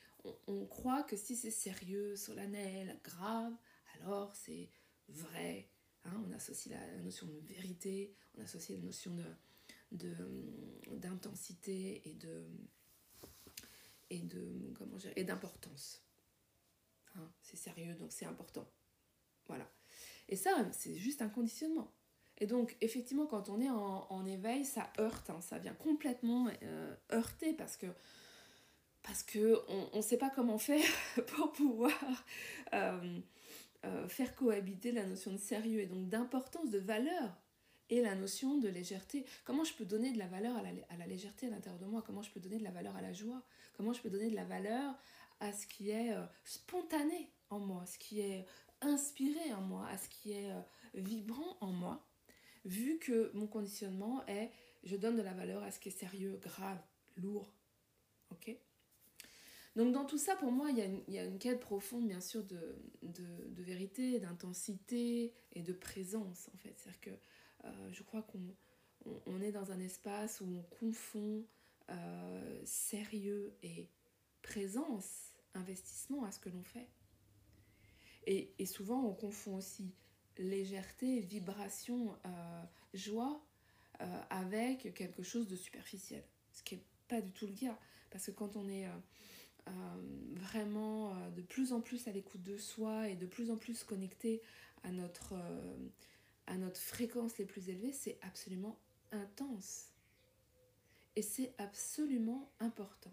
on, 0.48 0.66
croit 0.66 1.04
que 1.04 1.16
si 1.16 1.36
c'est 1.36 1.52
sérieux, 1.52 2.16
solennel, 2.16 3.00
grave, 3.04 3.54
alors 3.96 4.36
c'est 4.36 4.70
vrai, 5.08 5.70
Hein, 6.06 6.24
on 6.28 6.32
associe 6.34 6.74
la, 6.74 7.04
notion 7.04 7.28
de 7.28 7.40
vérité, 7.40 8.16
on 8.38 8.42
associe 8.42 8.78
la 8.78 8.86
notion 8.86 9.16
de, 9.92 10.16
d'intensité 10.92 12.02
et 12.10 12.14
de 12.14 12.46
et 14.10 14.20
de 14.20 14.74
et 15.16 15.24
d'importance. 15.24 16.04
Hein, 17.16 17.30
c'est 17.42 17.58
sérieux 17.58 17.96
donc 17.96 18.12
c'est 18.12 18.26
important. 18.26 18.68
Voilà. 19.48 19.70
Et 20.30 20.36
ça, 20.36 20.52
c'est 20.72 20.96
juste 20.96 21.22
un 21.22 21.30
conditionnement. 21.30 21.92
Et 22.38 22.46
donc, 22.46 22.78
effectivement, 22.82 23.26
quand 23.26 23.50
on 23.50 23.60
est 23.60 23.70
en, 23.70 24.26
éveil, 24.26 24.64
ça 24.64 24.94
heurte, 25.00 25.30
hein. 25.32 25.42
ça 25.42 25.58
vient 25.58 25.74
complètement 25.74 26.50
euh, 26.62 26.96
heurter 27.12 27.54
parce 27.54 27.76
que 27.76 27.88
parce 29.10 29.24
que 29.24 29.60
on 29.94 29.98
ne 29.98 30.02
sait 30.04 30.18
pas 30.18 30.30
comment 30.30 30.60
faire 30.60 30.86
pour 31.36 31.52
pouvoir 31.52 31.92
euh, 32.76 33.20
euh, 33.84 34.08
faire 34.08 34.36
cohabiter 34.36 34.92
la 34.92 35.04
notion 35.04 35.32
de 35.32 35.38
sérieux 35.38 35.80
et 35.80 35.88
donc 35.88 36.10
d'importance, 36.10 36.70
de 36.70 36.78
valeur 36.78 37.36
et 37.90 38.04
la 38.04 38.14
notion 38.14 38.60
de 38.60 38.68
légèreté. 38.70 39.26
Comment 39.46 39.64
je 39.64 39.74
peux 39.74 39.86
donner 39.86 40.12
de 40.12 40.20
la 40.20 40.28
valeur 40.28 40.56
à 40.58 40.62
la, 40.62 40.70
à 40.90 40.98
la 40.98 41.08
légèreté 41.08 41.48
à 41.48 41.50
l'intérieur 41.50 41.80
de 41.80 41.88
moi? 41.88 42.04
Comment 42.06 42.22
je 42.22 42.30
peux 42.30 42.40
donner 42.40 42.60
de 42.60 42.64
la 42.64 42.70
valeur 42.70 42.96
à 42.96 43.02
la 43.02 43.12
joie? 43.12 43.42
Comment 43.74 43.94
je 43.94 44.02
peux 44.02 44.12
donner 44.12 44.30
de 44.30 44.36
la 44.36 44.46
valeur 44.46 44.94
à 45.40 45.54
ce 45.54 45.66
qui 45.66 45.90
est 45.90 46.16
spontané 46.44 47.32
en 47.50 47.58
moi, 47.58 47.88
ce 47.88 47.98
qui 47.98 48.20
est 48.20 48.46
inspiré 48.82 49.54
en 49.54 49.62
moi, 49.62 49.88
à 49.88 49.98
ce 49.98 50.08
qui 50.08 50.34
est 50.34 50.52
vibrant 50.94 51.58
en 51.62 51.72
moi 51.72 52.06
vu 52.64 53.00
que 53.00 53.32
mon 53.34 53.48
conditionnement 53.48 54.24
est 54.28 54.52
je 54.84 54.96
donne 54.98 55.16
de 55.16 55.24
la 55.24 55.34
valeur 55.34 55.64
à 55.64 55.72
ce 55.72 55.80
qui 55.80 55.90
est 55.90 56.00
sérieux, 56.00 56.40
grave, 56.44 56.80
lourd. 57.16 57.52
Ok? 58.32 58.56
Donc 59.76 59.94
dans 59.94 60.06
tout 60.06 60.18
ça, 60.18 60.36
pour 60.36 60.52
moi, 60.52 60.72
il 60.72 60.78
y 60.78 60.82
a 60.82 60.86
une, 60.86 61.02
il 61.08 61.14
y 61.14 61.20
a 61.20 61.26
une 61.26 61.38
quête 61.38 61.60
profonde, 61.60 62.08
bien 62.08 62.22
sûr, 62.22 62.44
de, 62.44 62.76
de, 63.04 63.64
vérité, 63.64 64.20
d'intensité 64.20 65.34
et 65.54 65.62
de 65.62 65.74
présence, 65.74 66.50
en 66.54 66.58
fait. 66.58 66.74
C'est-à-dire 66.78 67.02
que 67.02 67.10
euh, 67.66 67.90
je 67.92 68.04
crois 68.04 68.24
qu'on 68.24 68.42
on, 69.26 69.42
est 69.42 69.52
dans 69.52 69.72
un 69.72 69.80
espace 69.80 70.42
où 70.42 70.46
on 70.46 70.64
confond 70.80 71.46
euh, 71.90 72.62
sérieux 72.66 73.56
et 73.64 73.90
présence, 74.42 75.34
investissement 75.54 76.24
à 76.24 76.32
ce 76.32 76.40
que 76.40 76.50
l'on 76.50 76.64
fait. 76.64 76.88
Et, 78.26 78.54
et 78.60 78.66
souvent, 78.66 79.04
on 79.06 79.14
confond 79.14 79.56
aussi 79.56 79.94
légèreté, 80.38 81.20
vibration, 81.20 82.18
euh, 82.26 82.64
joie 82.94 83.44
avec 84.30 84.94
quelque 84.94 85.24
chose 85.24 85.50
de 85.50 85.58
superficiel. 85.58 86.24
Ce 86.54 86.64
qui 86.64 86.76
n'est 86.76 86.84
pas 87.10 87.20
du 87.20 87.34
tout 87.34 87.48
le 87.48 87.54
cas. 87.54 87.78
Parce 88.10 88.28
que 88.28 88.32
quand 88.32 88.56
on 88.56 88.70
est 88.70 88.88
euh, 89.70 89.72
vraiment 90.34 91.16
de 91.36 91.42
plus 91.42 91.74
en 91.74 91.82
plus 91.82 92.08
à 92.08 92.12
l'écoute 92.12 92.44
de 92.44 92.58
soi 92.58 93.08
et 93.10 93.16
de 93.16 93.26
plus 93.26 93.52
en 93.52 93.58
plus 93.58 93.84
connecté 93.84 94.42
à 94.84 94.92
notre, 94.92 95.36
à 96.48 96.58
notre 96.58 96.80
fréquence 96.80 97.38
les 97.38 97.46
plus 97.46 97.70
élevées, 97.70 97.94
c'est 97.94 98.18
absolument 98.22 98.80
intense. 99.12 99.90
Et 101.16 101.22
c'est 101.22 101.54
absolument 101.58 102.52
important. 102.60 103.12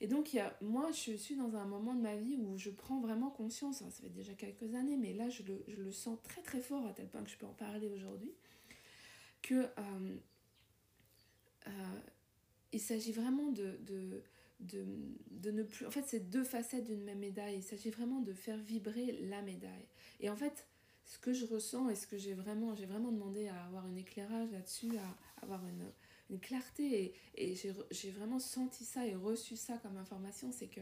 Et 0.00 0.06
donc, 0.06 0.32
y 0.32 0.38
a, 0.38 0.56
moi, 0.60 0.90
je 0.92 1.16
suis 1.16 1.34
dans 1.34 1.56
un 1.56 1.64
moment 1.64 1.94
de 1.94 2.00
ma 2.00 2.14
vie 2.14 2.36
où 2.36 2.56
je 2.56 2.70
prends 2.70 3.00
vraiment 3.00 3.30
conscience, 3.30 3.82
hein, 3.82 3.90
ça 3.90 4.02
fait 4.02 4.08
déjà 4.08 4.32
quelques 4.34 4.74
années, 4.74 4.96
mais 4.96 5.12
là, 5.12 5.28
je 5.28 5.42
le, 5.42 5.64
je 5.66 5.82
le, 5.82 5.90
sens 5.90 6.18
très 6.22 6.40
très 6.40 6.60
fort, 6.60 6.86
à 6.86 6.92
tel 6.92 7.08
point 7.08 7.22
que 7.24 7.30
je 7.30 7.36
peux 7.36 7.46
en 7.46 7.52
parler 7.52 7.88
aujourd'hui, 7.88 8.32
que 9.42 9.54
euh, 9.54 10.16
euh, 11.66 12.00
il 12.72 12.80
s'agit 12.80 13.10
vraiment 13.10 13.50
de, 13.50 13.76
de, 13.80 14.22
de, 14.60 14.84
de, 15.30 15.50
ne 15.50 15.62
plus... 15.62 15.86
En 15.86 15.90
fait, 15.90 16.04
c'est 16.06 16.30
deux 16.30 16.44
facettes 16.44 16.84
d'une 16.84 17.02
même 17.02 17.20
médaille. 17.20 17.56
Il 17.56 17.62
s'agit 17.62 17.90
vraiment 17.90 18.20
de 18.20 18.32
faire 18.32 18.58
vibrer 18.58 19.12
la 19.28 19.42
médaille. 19.42 19.88
Et 20.20 20.30
en 20.30 20.36
fait, 20.36 20.66
ce 21.04 21.18
que 21.18 21.32
je 21.32 21.46
ressens 21.46 21.88
et 21.88 21.94
ce 21.94 22.06
que 22.06 22.18
j'ai 22.18 22.34
vraiment... 22.34 22.74
J'ai 22.74 22.86
vraiment 22.86 23.12
demandé 23.12 23.48
à 23.48 23.64
avoir 23.64 23.86
un 23.86 23.96
éclairage 23.96 24.50
là-dessus, 24.52 24.96
à 24.96 25.42
avoir 25.42 25.66
une 25.66 25.90
une 26.30 26.40
clarté 26.40 27.14
et, 27.34 27.52
et 27.52 27.54
j'ai 27.90 28.10
vraiment 28.10 28.38
senti 28.38 28.84
ça 28.84 29.06
et 29.06 29.14
reçu 29.14 29.56
ça 29.56 29.78
comme 29.78 29.96
information, 29.96 30.52
c'est 30.52 30.68
que 30.68 30.80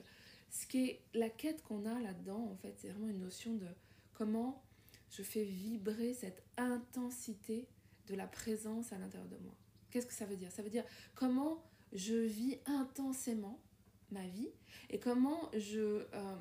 ce 0.51 0.67
qui 0.67 0.87
est 0.87 1.01
la 1.15 1.29
quête 1.29 1.63
qu'on 1.63 1.85
a 1.85 2.01
là-dedans, 2.01 2.49
en 2.51 2.57
fait, 2.57 2.75
c'est 2.79 2.89
vraiment 2.89 3.09
une 3.09 3.21
notion 3.21 3.55
de 3.55 3.67
comment 4.15 4.65
je 5.11 5.23
fais 5.23 5.45
vibrer 5.45 6.15
cette 6.15 6.43
intensité 6.57 7.69
de 8.07 8.15
la 8.15 8.27
présence 8.27 8.93
à 8.93 8.99
l'intérieur 8.99 9.29
de 9.29 9.37
moi. 9.39 9.55
Qu'est-ce 9.91 10.07
que 10.07 10.15
ça 10.15 10.27
veut 10.27 10.37
dire? 10.37 10.51
Ça 10.51 10.63
veut 10.63 10.71
dire 10.71 10.85
comment 11.15 11.63
je 11.93 12.15
vis 12.15 12.59
intensément 12.67 13.61
ma 14.11 14.27
vie 14.27 14.51
et 14.91 14.99
comment 14.99 15.51
je, 15.57 16.07
euh, 16.15 16.37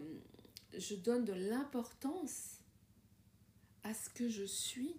je 0.78 0.96
donne 0.96 1.26
de 1.26 1.34
l'importance 1.34 2.60
à 3.84 3.94
ce 3.94 4.10
que 4.10 4.30
je 4.30 4.44
suis 4.44 4.96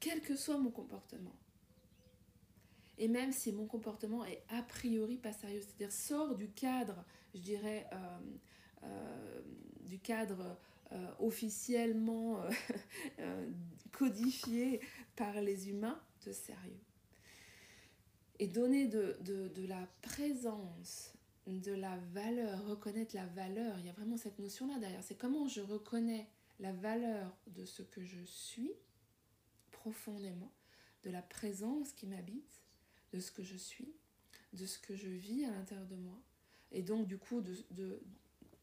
quel 0.00 0.20
que 0.20 0.36
soit 0.36 0.58
mon 0.58 0.70
comportement. 0.70 1.34
Et 2.98 3.08
même 3.08 3.32
si 3.32 3.52
mon 3.52 3.66
comportement 3.66 4.24
est 4.24 4.42
a 4.50 4.62
priori 4.62 5.16
pas 5.16 5.32
sérieux, 5.32 5.62
c'est-à-dire 5.62 5.90
sort 5.90 6.34
du 6.34 6.50
cadre, 6.50 7.04
je 7.34 7.40
dirais, 7.40 7.88
euh, 7.92 8.18
euh, 8.84 9.42
du 9.80 9.98
cadre 9.98 10.58
officiellement 11.18 12.40
codifié 13.92 14.80
par 15.16 15.40
les 15.40 15.68
humains 15.68 16.00
de 16.24 16.30
sérieux. 16.30 16.78
Et 18.40 18.48
donner 18.48 18.88
de, 18.88 19.16
de, 19.20 19.48
de, 19.48 19.66
la 19.66 19.86
présence, 20.02 21.12
de 21.46 21.72
la 21.72 21.96
valeur, 22.12 22.66
reconnaître 22.66 23.14
la 23.14 23.26
valeur, 23.26 23.78
il 23.78 23.86
y 23.86 23.88
a 23.88 23.92
vraiment 23.92 24.16
cette 24.16 24.38
notion-là 24.38 24.78
derrière. 24.78 25.02
C'est 25.02 25.14
comment 25.14 25.46
je 25.46 25.60
reconnais 25.60 26.28
la 26.60 26.72
valeur 26.72 27.36
de 27.48 27.64
ce 27.64 27.82
que 27.82 28.04
je 28.04 28.24
suis 28.24 28.72
profondément 29.70 30.52
de 31.04 31.10
la 31.10 31.22
présence 31.22 31.92
qui 31.92 32.06
m'habite, 32.06 32.62
de 33.12 33.20
ce 33.20 33.30
que 33.30 33.42
je 33.42 33.56
suis, 33.56 33.94
de 34.52 34.66
ce 34.66 34.78
que 34.78 34.96
je 34.96 35.08
vis 35.08 35.44
à 35.44 35.50
l'intérieur 35.50 35.86
de 35.86 35.96
moi, 35.96 36.18
et 36.72 36.82
donc 36.82 37.06
du 37.06 37.18
coup 37.18 37.40
de, 37.40 37.54
de, 37.70 38.00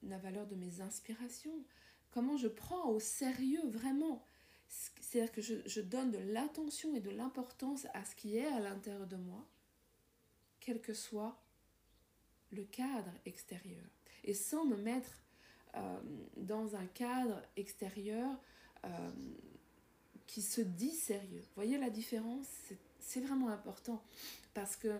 la 0.03 0.17
valeur 0.17 0.47
de 0.47 0.55
mes 0.55 0.81
inspirations, 0.81 1.63
comment 2.09 2.37
je 2.37 2.47
prends 2.47 2.89
au 2.89 2.99
sérieux 2.99 3.65
vraiment. 3.67 4.25
C'est-à-dire 4.67 5.31
que 5.31 5.41
je, 5.41 5.55
je 5.65 5.81
donne 5.81 6.11
de 6.11 6.17
l'attention 6.17 6.95
et 6.95 7.01
de 7.01 7.09
l'importance 7.09 7.85
à 7.93 8.03
ce 8.03 8.15
qui 8.15 8.37
est 8.37 8.47
à 8.47 8.59
l'intérieur 8.59 9.05
de 9.05 9.17
moi, 9.17 9.45
quel 10.61 10.79
que 10.79 10.93
soit 10.93 11.37
le 12.51 12.63
cadre 12.63 13.11
extérieur. 13.25 13.83
Et 14.23 14.33
sans 14.33 14.65
me 14.65 14.77
mettre 14.77 15.11
euh, 15.75 16.01
dans 16.37 16.75
un 16.75 16.85
cadre 16.85 17.41
extérieur 17.57 18.39
euh, 18.85 19.11
qui 20.27 20.41
se 20.41 20.61
dit 20.61 20.95
sérieux. 20.95 21.41
Vous 21.41 21.55
voyez 21.55 21.77
la 21.77 21.89
différence? 21.89 22.47
C'est 22.99 23.19
vraiment 23.19 23.49
important 23.49 24.01
parce 24.53 24.77
que 24.77 24.97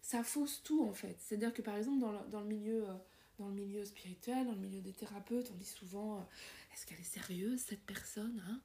ça 0.00 0.24
fausse 0.24 0.62
tout 0.64 0.84
en 0.84 0.92
fait. 0.92 1.16
C'est-à-dire 1.20 1.52
que 1.52 1.62
par 1.62 1.76
exemple 1.76 2.00
dans 2.00 2.12
le, 2.12 2.28
dans 2.30 2.40
le 2.40 2.48
milieu... 2.48 2.88
Euh, 2.88 2.94
dans 3.38 3.48
le 3.48 3.54
milieu 3.54 3.82
spirituel, 3.84 4.44
dans 4.44 4.52
le 4.52 4.58
milieu 4.58 4.82
des 4.82 4.92
thérapeutes, 4.92 5.50
on 5.52 5.56
dit 5.56 5.64
souvent 5.64 6.20
est-ce 6.72 6.86
qu'elle 6.86 7.00
est 7.00 7.02
sérieuse 7.02 7.60
cette 7.60 7.82
personne 7.82 8.40
hein? 8.46 8.60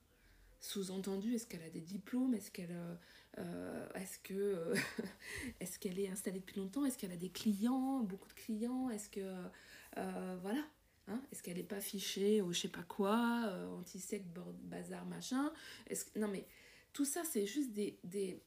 Sous-entendu, 0.60 1.34
est-ce 1.34 1.48
qu'elle 1.48 1.64
a 1.64 1.70
des 1.70 1.82
diplômes? 1.82 2.34
Est-ce 2.34 2.52
qu'elle 2.52 2.76
euh, 3.38 3.88
est-ce 3.96 4.20
que 4.20 4.74
est-ce 5.60 5.80
qu'elle 5.80 6.00
est 6.00 6.10
installée 6.10 6.40
depuis 6.40 6.60
longtemps? 6.60 6.86
Est-ce 6.86 6.98
qu'elle 6.98 7.12
a 7.12 7.18
des 7.18 7.30
clients, 7.32 8.00
beaucoup 8.02 8.28
de 8.28 8.34
clients? 8.34 8.90
Est-ce 8.90 9.10
que 9.10 9.22
voilà 10.42 10.64
Hein? 11.08 11.22
Est-ce 11.32 11.42
qu'elle 11.42 11.58
n'est 11.58 11.64
pas 11.64 11.80
fichée 11.80 12.42
au 12.42 12.52
je 12.52 12.62
sais 12.62 12.68
pas 12.68 12.84
quoi, 12.84 13.46
euh, 13.48 13.68
anti-sec, 13.78 14.26
bazar, 14.64 15.06
machin? 15.06 15.52
Est 15.90 16.16
Non 16.18 16.28
mais 16.28 16.46
tout 16.94 17.06
ça, 17.06 17.24
c'est 17.24 17.46
juste 17.46 17.72
des, 17.72 17.98
des, 18.04 18.42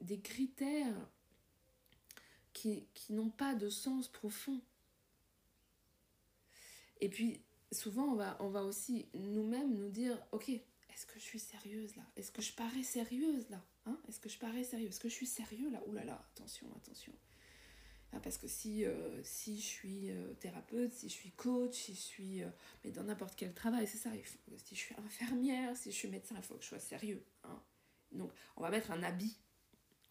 des 0.00 0.20
critères 0.20 1.10
qui, 2.52 2.86
qui 2.94 3.12
n'ont 3.12 3.30
pas 3.30 3.54
de 3.54 3.68
sens 3.68 4.08
profond. 4.08 4.60
Et 7.00 7.08
puis, 7.08 7.40
souvent, 7.70 8.04
on 8.04 8.14
va, 8.14 8.36
on 8.40 8.48
va 8.48 8.64
aussi 8.64 9.06
nous-mêmes 9.14 9.76
nous 9.76 9.88
dire, 9.88 10.20
ok, 10.32 10.48
est-ce 10.48 11.06
que 11.06 11.18
je 11.18 11.24
suis 11.24 11.38
sérieuse 11.38 11.94
là? 11.96 12.02
Est-ce 12.16 12.32
que 12.32 12.42
je 12.42 12.52
parais 12.52 12.82
sérieuse 12.82 13.48
là? 13.48 13.64
Hein 13.86 13.98
Est-ce 14.08 14.20
que 14.20 14.28
je 14.28 14.38
parais 14.38 14.64
sérieuse 14.64 14.90
Est-ce 14.90 15.00
que 15.00 15.08
je 15.08 15.14
suis 15.14 15.26
sérieux 15.26 15.70
là? 15.70 15.82
Ouh 15.86 15.92
là 15.92 16.04
là, 16.04 16.24
attention, 16.34 16.66
attention. 16.76 17.12
Ah, 18.14 18.20
parce 18.20 18.36
que 18.36 18.46
si, 18.46 18.84
euh, 18.84 19.22
si 19.24 19.56
je 19.56 19.66
suis 19.66 20.10
euh, 20.10 20.34
thérapeute, 20.34 20.92
si 20.92 21.08
je 21.08 21.14
suis 21.14 21.30
coach, 21.30 21.74
si 21.74 21.94
je 21.94 22.00
suis... 22.00 22.42
Euh, 22.42 22.48
mais 22.84 22.90
dans 22.90 23.04
n'importe 23.04 23.34
quel 23.36 23.54
travail, 23.54 23.86
c'est 23.86 23.96
ça. 23.96 24.10
si 24.56 24.74
je 24.74 24.80
suis 24.80 24.94
infirmière, 24.98 25.74
si 25.76 25.90
je 25.90 25.96
suis 25.96 26.08
médecin, 26.08 26.34
il 26.36 26.42
faut 26.42 26.54
que 26.56 26.62
je 26.62 26.68
sois 26.68 26.78
sérieux. 26.78 27.24
Hein. 27.44 27.58
Donc 28.12 28.30
on 28.56 28.62
va 28.62 28.70
mettre 28.70 28.90
un 28.90 29.02
habit. 29.02 29.38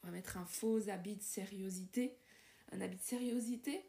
On 0.01 0.07
va 0.07 0.13
mettre 0.13 0.37
un 0.37 0.45
faux 0.45 0.89
habit 0.89 1.15
de 1.15 1.21
sériosité. 1.21 2.17
Un 2.71 2.81
habit 2.81 2.97
de 2.97 3.03
sériosité. 3.03 3.85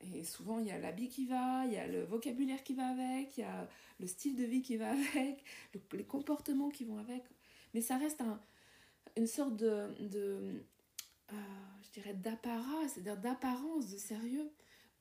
Et 0.00 0.24
souvent, 0.24 0.58
il 0.58 0.66
y 0.66 0.70
a 0.70 0.78
l'habit 0.78 1.08
qui 1.08 1.26
va, 1.26 1.64
il 1.66 1.72
y 1.72 1.76
a 1.76 1.86
le 1.86 2.04
vocabulaire 2.04 2.62
qui 2.62 2.74
va 2.74 2.88
avec, 2.88 3.38
il 3.38 3.40
y 3.40 3.44
a 3.44 3.68
le 4.00 4.06
style 4.06 4.36
de 4.36 4.44
vie 4.44 4.62
qui 4.62 4.76
va 4.76 4.90
avec, 5.14 5.44
les 5.92 6.04
comportements 6.04 6.70
qui 6.70 6.84
vont 6.84 6.98
avec. 6.98 7.22
Mais 7.74 7.80
ça 7.80 7.98
reste 7.98 8.20
un, 8.20 8.40
une 9.16 9.26
sorte 9.26 9.56
de, 9.56 9.94
de 10.00 10.64
euh, 11.32 11.36
je 11.82 11.90
dirais, 11.92 12.14
d'apparat, 12.14 12.88
c'est-à-dire 12.88 13.16
d'apparence 13.16 13.90
de 13.90 13.96
sérieux, 13.96 14.50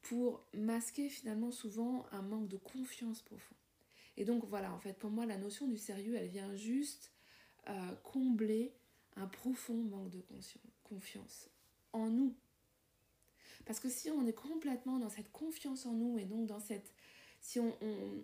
pour 0.01 0.46
masquer 0.53 1.10
finalement 1.10 1.51
souvent 1.51 2.05
un 2.12 2.22
manque 2.22 2.48
de 2.48 2.58
confiance 2.58 3.22
profond. 3.22 3.55
Et 4.17 4.25
donc 4.25 4.46
voilà, 4.46 4.74
en 4.74 4.79
fait, 4.79 4.93
pour 4.93 5.10
moi, 5.10 5.25
la 5.25 5.38
notion 5.38 5.67
du 5.67 5.77
sérieux, 5.77 6.15
elle 6.15 6.27
vient 6.27 6.53
juste 6.55 7.12
euh, 7.70 7.96
combler 8.03 8.74
un 9.15 9.27
profond 9.27 9.75
manque 9.75 10.10
de 10.10 10.24
confiance 10.84 11.50
en 11.93 12.10
nous. 12.10 12.36
Parce 13.65 13.79
que 13.79 13.89
si 13.89 14.10
on 14.12 14.25
est 14.27 14.34
complètement 14.34 15.00
dans 15.00 15.10
cette 15.10 15.32
confiance 15.32 15.86
en 15.86 15.93
nous 15.93 16.17
et 16.17 16.25
donc 16.25 16.48
dans 16.48 16.60
cette... 16.60 16.93
Si 17.39 17.60
on, 17.60 17.75
on 17.82 18.24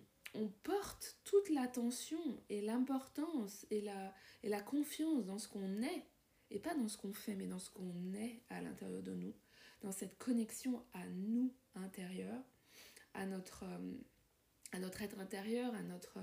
porte 0.64 1.18
toute 1.24 1.50
l'attention 1.50 2.20
et 2.50 2.62
l'importance 2.62 3.66
et 3.72 3.82
la, 3.82 4.62
confiance 4.62 5.26
dans 5.26 5.40
ce 5.40 5.48
qu'on 5.48 5.82
est, 5.82 6.06
et 6.52 6.60
pas 6.60 6.76
dans 6.76 6.88
ce 6.88 6.98
qu'on 6.98 7.14
fait, 7.14 7.36
mais 7.36 7.48
dans 7.48 7.60
ce 7.60 7.70
qu'on 7.70 8.14
est 8.14 8.42
à 8.50 8.62
l'intérieur 8.62 9.04
de 9.04 9.14
nous, 9.14 9.34
dans 9.82 9.92
cette 9.92 10.18
connexion 10.18 10.84
à 10.94 11.06
nous 11.08 11.54
intérieur, 11.76 12.42
à 13.14 13.26
notre, 13.26 13.64
euh, 13.64 13.94
à 14.72 14.80
notre 14.80 15.02
être 15.02 15.20
intérieur, 15.20 15.74
à 15.74 15.82
notre 15.82 16.20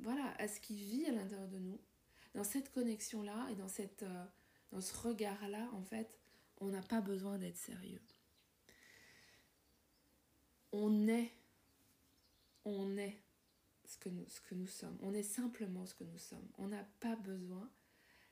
voilà, 0.00 0.34
à 0.38 0.48
ce 0.48 0.60
qui 0.60 0.76
vit 0.76 1.06
à 1.06 1.12
l'intérieur 1.12 1.48
de 1.48 1.58
nous. 1.58 1.78
Dans 2.34 2.44
cette 2.44 2.72
connexion-là 2.72 3.48
et 3.50 3.54
dans, 3.54 3.66
euh, 4.02 4.24
dans 4.70 4.80
ce 4.80 4.96
regard-là, 4.96 5.68
en 5.72 5.82
fait, 5.82 6.18
on 6.58 6.68
n'a 6.68 6.82
pas 6.82 7.00
besoin 7.00 7.38
d'être 7.38 7.56
sérieux. 7.56 8.02
On 10.72 11.08
est, 11.08 11.32
on 12.70 12.96
est 12.96 13.18
ce 13.84 13.98
que, 13.98 14.08
nous, 14.08 14.26
ce 14.28 14.40
que 14.40 14.54
nous 14.54 14.66
sommes. 14.66 14.96
On 15.02 15.12
est 15.12 15.22
simplement 15.22 15.86
ce 15.86 15.94
que 15.94 16.04
nous 16.04 16.18
sommes. 16.18 16.48
On 16.58 16.68
n'a 16.68 16.84
pas 17.00 17.16
besoin 17.16 17.70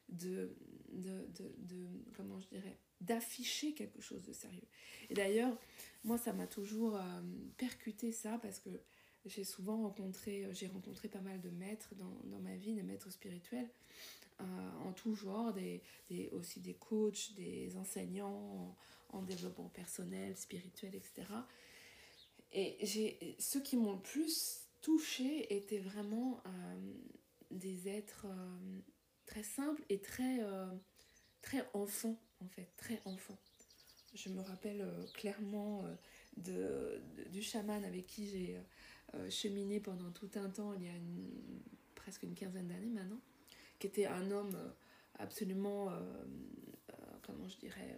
de, 0.08 0.54
de, 0.92 1.26
de, 1.58 1.86
comment 2.16 2.40
je 2.40 2.48
dirais, 2.48 2.78
d'afficher 3.00 3.74
quelque 3.74 4.00
chose 4.00 4.22
de 4.22 4.32
sérieux. 4.32 4.66
Et 5.10 5.14
d'ailleurs, 5.14 5.56
moi, 6.04 6.18
ça 6.18 6.32
m'a 6.32 6.46
toujours 6.46 6.96
euh, 6.96 7.20
percuté 7.56 8.12
ça 8.12 8.38
parce 8.38 8.60
que 8.60 8.70
j'ai 9.26 9.44
souvent 9.44 9.82
rencontré, 9.82 10.44
euh, 10.44 10.54
j'ai 10.54 10.66
rencontré 10.66 11.08
pas 11.08 11.20
mal 11.20 11.40
de 11.40 11.50
maîtres 11.50 11.94
dans, 11.94 12.20
dans 12.24 12.40
ma 12.40 12.56
vie, 12.56 12.74
des 12.74 12.82
maîtres 12.82 13.10
spirituels, 13.10 13.68
euh, 14.40 14.44
en 14.84 14.92
tout 14.92 15.14
genre, 15.14 15.52
des, 15.52 15.82
des, 16.08 16.28
aussi 16.30 16.60
des 16.60 16.74
coachs, 16.74 17.34
des 17.34 17.76
enseignants 17.76 18.76
en, 19.10 19.22
développement 19.22 19.68
personnel, 19.68 20.36
spirituel, 20.36 20.94
etc. 20.94 21.24
Et 22.52 23.36
ceux 23.38 23.60
qui 23.60 23.76
m'ont 23.76 23.94
le 23.94 24.00
plus 24.00 24.62
touché 24.80 25.54
étaient 25.54 25.78
vraiment 25.78 26.40
euh, 26.46 26.92
des 27.50 27.88
êtres 27.88 28.26
très 29.26 29.42
simples 29.42 29.82
et 29.88 30.00
très, 30.00 30.38
très 31.42 31.68
enfants, 31.74 32.18
en 32.40 32.48
fait, 32.48 32.68
très 32.76 33.00
enfants. 33.04 33.38
Je 34.14 34.30
me 34.30 34.40
rappelle 34.40 34.86
clairement 35.12 35.84
de, 36.38 37.02
du 37.30 37.42
chaman 37.42 37.84
avec 37.84 38.06
qui 38.06 38.28
j'ai 38.28 38.58
euh, 39.14 39.30
cheminé 39.30 39.80
pendant 39.80 40.10
tout 40.10 40.30
un 40.34 40.50
temps, 40.50 40.74
il 40.74 40.82
y 40.84 40.88
a 40.88 40.92
presque 41.94 42.24
une 42.24 42.34
quinzaine 42.34 42.68
d'années 42.68 42.90
maintenant, 42.90 43.20
qui 43.78 43.86
était 43.86 44.04
un 44.04 44.30
homme 44.30 44.54
euh, 44.54 44.68
absolument, 45.18 45.90
euh, 45.90 46.26
comment 47.22 47.48
je 47.48 47.56
dirais, 47.56 47.96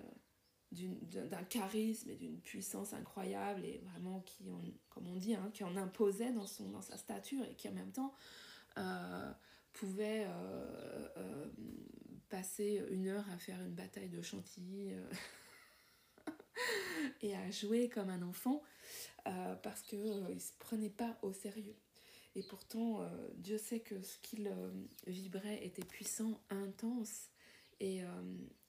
d'un 0.73 1.43
charisme 1.45 2.11
et 2.11 2.17
d'une 2.17 2.39
puissance 2.39 2.93
incroyable 2.93 3.65
et 3.65 3.79
vraiment 3.79 4.21
qui, 4.21 4.45
comme 4.89 5.09
on 5.09 5.17
dit, 5.17 5.35
hein, 5.35 5.51
qui 5.53 5.65
en 5.65 5.77
imposait 5.77 6.33
dans, 6.33 6.47
son, 6.47 6.69
dans 6.71 6.83
sa 6.83 6.97
stature 6.97 7.45
et 7.45 7.55
qui 7.55 7.69
en 7.69 7.73
même 7.73 7.93
temps 7.93 8.15
pouvait 9.73 10.27
passer 12.29 12.85
une 12.91 13.09
heure 13.09 13.29
à 13.31 13.39
faire 13.39 13.61
une 13.61 13.75
bataille 13.75 14.09
de 14.09 14.23
chantilly 14.23 14.93
et 17.23 17.35
à 17.35 17.51
jouer 17.51 17.89
comme 17.89 18.11
un 18.11 18.23
enfant. 18.23 18.63
Euh, 19.27 19.55
parce 19.57 19.83
qu'il 19.83 20.01
euh, 20.01 20.35
ne 20.35 20.39
se 20.39 20.53
prenait 20.59 20.91
pas 20.91 21.19
au 21.23 21.33
sérieux. 21.33 21.77
Et 22.37 22.43
pourtant, 22.43 23.03
euh, 23.03 23.09
Dieu 23.35 23.59
sait 23.59 23.81
que 23.81 24.01
ce 24.03 24.19
qu'il 24.19 24.51
vibrait 25.07 25.65
était 25.65 25.85
puissant, 25.85 26.41
intense 26.49 27.29
et, 27.81 28.03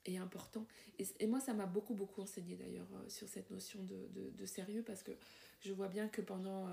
et 0.06 0.18
important. 0.18 0.66
Et, 0.98 1.06
et, 1.20 1.26
moi, 1.26 1.40
ça 1.40 1.54
m'a 1.54 1.66
beaucoup, 1.66 1.94
beaucoup 1.94 2.20
enseigné 2.20 2.56
d'ailleurs 2.56 2.88
sur 3.08 3.28
cette 3.28 3.50
notion 3.50 3.82
de, 3.82 4.08
de, 4.14 4.46
sérieux 4.46 4.82
parce 4.82 5.02
que 5.02 5.12
je 5.60 5.72
vois 5.72 5.88
bien 5.88 6.08
que 6.08 6.20
pendant 6.20 6.68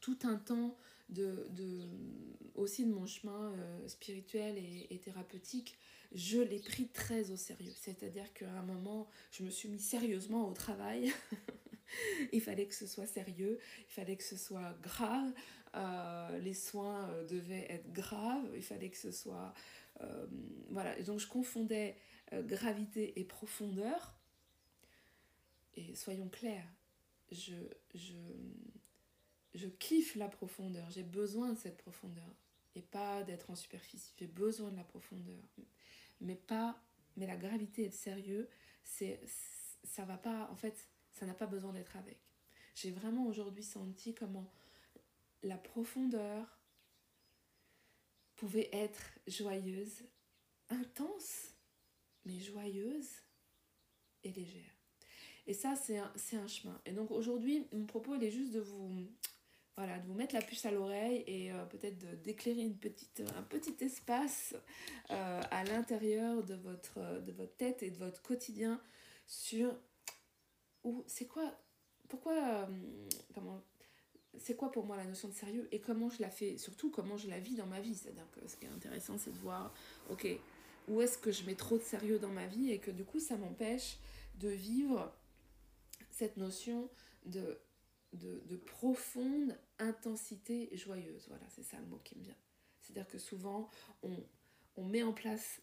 tout 0.00 0.18
un 0.24 0.36
temps 0.36 0.76
de, 1.08 1.46
de, 1.50 1.82
aussi 2.54 2.84
de 2.84 2.92
mon 2.92 3.06
chemin 3.06 3.54
spirituel 3.86 4.56
et, 4.58 4.98
thérapeutique, 4.98 5.78
je 6.12 6.38
l'ai 6.38 6.60
pris 6.60 6.88
très 6.88 7.30
au 7.30 7.36
sérieux. 7.36 7.72
C'est-à-dire 7.74 8.32
qu'à 8.34 8.50
un 8.50 8.62
moment, 8.62 9.08
je 9.32 9.42
me 9.42 9.50
suis 9.50 9.68
mis 9.68 9.80
sérieusement 9.80 10.48
au 10.48 10.52
travail. 10.52 11.12
il 12.32 12.40
fallait 12.40 12.66
que 12.66 12.74
ce 12.74 12.86
soit 12.86 13.06
sérieux, 13.06 13.58
il 13.80 13.92
fallait 13.92 14.16
que 14.16 14.24
ce 14.24 14.36
soit 14.36 14.76
grave, 14.82 15.32
euh, 15.74 16.38
les 16.38 16.54
soins 16.54 17.08
euh, 17.10 17.26
devaient 17.26 17.66
être 17.68 17.92
graves, 17.92 18.48
il 18.54 18.62
fallait 18.62 18.90
que 18.90 18.96
ce 18.96 19.12
soit... 19.12 19.52
Euh, 20.02 20.26
voilà, 20.70 21.00
donc 21.02 21.20
je 21.20 21.26
confondais 21.26 21.96
gravité 22.32 23.18
et 23.18 23.24
profondeur. 23.24 24.14
Et 25.74 25.94
soyons 25.94 26.28
clairs, 26.28 26.68
je, 27.30 27.54
je, 27.94 28.16
je 29.54 29.68
kiffe 29.68 30.14
la 30.14 30.28
profondeur, 30.28 30.90
j'ai 30.90 31.02
besoin 31.02 31.52
de 31.52 31.58
cette 31.58 31.76
profondeur 31.76 32.34
et 32.74 32.82
pas 32.82 33.22
d'être 33.22 33.50
en 33.50 33.56
superficie, 33.56 34.12
j'ai 34.18 34.26
besoin 34.26 34.70
de 34.70 34.76
la 34.76 34.84
profondeur. 34.84 35.42
Mais 36.20 36.36
pas 36.36 36.80
mais 37.16 37.26
la 37.26 37.36
gravité 37.36 37.82
et 37.82 37.86
le 37.86 37.92
sérieux, 37.92 38.48
c'est 38.84 39.20
ça 39.84 40.04
va 40.04 40.18
pas 40.18 40.48
en 40.50 40.56
fait 40.56 40.88
ça 41.12 41.26
n'a 41.26 41.34
pas 41.34 41.46
besoin 41.46 41.72
d'être 41.72 41.96
avec. 41.96 42.18
J'ai 42.74 42.90
vraiment 42.90 43.26
aujourd'hui 43.26 43.64
senti 43.64 44.14
comment 44.14 44.52
la 45.42 45.56
profondeur 45.56 46.60
pouvait 48.34 48.68
être 48.72 49.18
joyeuse, 49.26 50.02
intense, 50.68 51.55
mais 52.26 52.38
joyeuse 52.38 53.08
et 54.24 54.32
légère. 54.32 54.76
Et 55.46 55.54
ça, 55.54 55.76
c'est 55.76 55.98
un, 55.98 56.12
un, 56.32 56.48
chemin. 56.48 56.80
Et 56.84 56.92
donc 56.92 57.10
aujourd'hui, 57.10 57.66
mon 57.72 57.86
propos, 57.86 58.16
il 58.16 58.24
est 58.24 58.32
juste 58.32 58.52
de 58.52 58.60
vous, 58.60 59.06
voilà, 59.76 59.98
de 59.98 60.06
vous 60.06 60.14
mettre 60.14 60.34
la 60.34 60.42
puce 60.42 60.66
à 60.66 60.72
l'oreille 60.72 61.22
et 61.26 61.52
euh, 61.52 61.64
peut-être 61.66 62.22
d'éclairer 62.22 62.62
une 62.62 62.76
petite, 62.76 63.22
un 63.36 63.42
petit 63.42 63.76
espace 63.80 64.54
euh, 65.10 65.40
à 65.50 65.64
l'intérieur 65.64 66.42
de 66.42 66.54
votre, 66.54 67.22
de 67.22 67.32
votre 67.32 67.56
tête 67.56 67.82
et 67.82 67.90
de 67.90 67.96
votre 67.96 68.22
quotidien 68.22 68.80
sur 69.26 69.74
ou 70.84 71.04
c'est 71.06 71.26
quoi 71.26 71.52
pourquoi 72.08 72.32
euh, 72.32 72.66
c'est 74.38 74.54
quoi 74.54 74.70
pour 74.70 74.86
moi 74.86 74.96
la 74.96 75.04
notion 75.04 75.28
de 75.28 75.34
sérieux 75.34 75.68
et 75.72 75.80
comment 75.80 76.08
je 76.08 76.22
la 76.22 76.30
fais 76.30 76.56
surtout 76.58 76.90
comment 76.90 77.16
je 77.16 77.28
la 77.28 77.40
vis 77.40 77.56
dans 77.56 77.66
ma 77.66 77.80
vie 77.80 77.96
c'est 77.96 78.10
à 78.10 78.12
dire 78.12 78.30
que 78.30 78.46
ce 78.46 78.56
qui 78.56 78.66
est 78.66 78.70
intéressant 78.70 79.18
c'est 79.18 79.32
de 79.32 79.38
voir 79.38 79.74
ok 80.10 80.28
où 80.88 81.00
est-ce 81.00 81.18
que 81.18 81.32
je 81.32 81.44
mets 81.44 81.54
trop 81.54 81.78
de 81.78 81.82
sérieux 81.82 82.18
dans 82.18 82.30
ma 82.30 82.46
vie 82.46 82.70
et 82.70 82.78
que 82.78 82.90
du 82.90 83.04
coup 83.04 83.20
ça 83.20 83.36
m'empêche 83.36 83.98
de 84.36 84.48
vivre 84.48 85.14
cette 86.10 86.36
notion 86.36 86.90
de, 87.24 87.58
de, 88.12 88.42
de 88.46 88.56
profonde 88.56 89.56
intensité 89.78 90.68
joyeuse. 90.72 91.26
Voilà 91.28 91.44
c'est 91.48 91.64
ça 91.64 91.78
le 91.78 91.86
mot 91.86 92.00
qui 92.04 92.18
me 92.18 92.24
vient. 92.24 92.36
C'est 92.80 92.92
à 92.92 93.02
dire 93.02 93.08
que 93.08 93.18
souvent 93.18 93.68
on, 94.02 94.16
on 94.76 94.84
met 94.84 95.02
en 95.02 95.12
place 95.12 95.60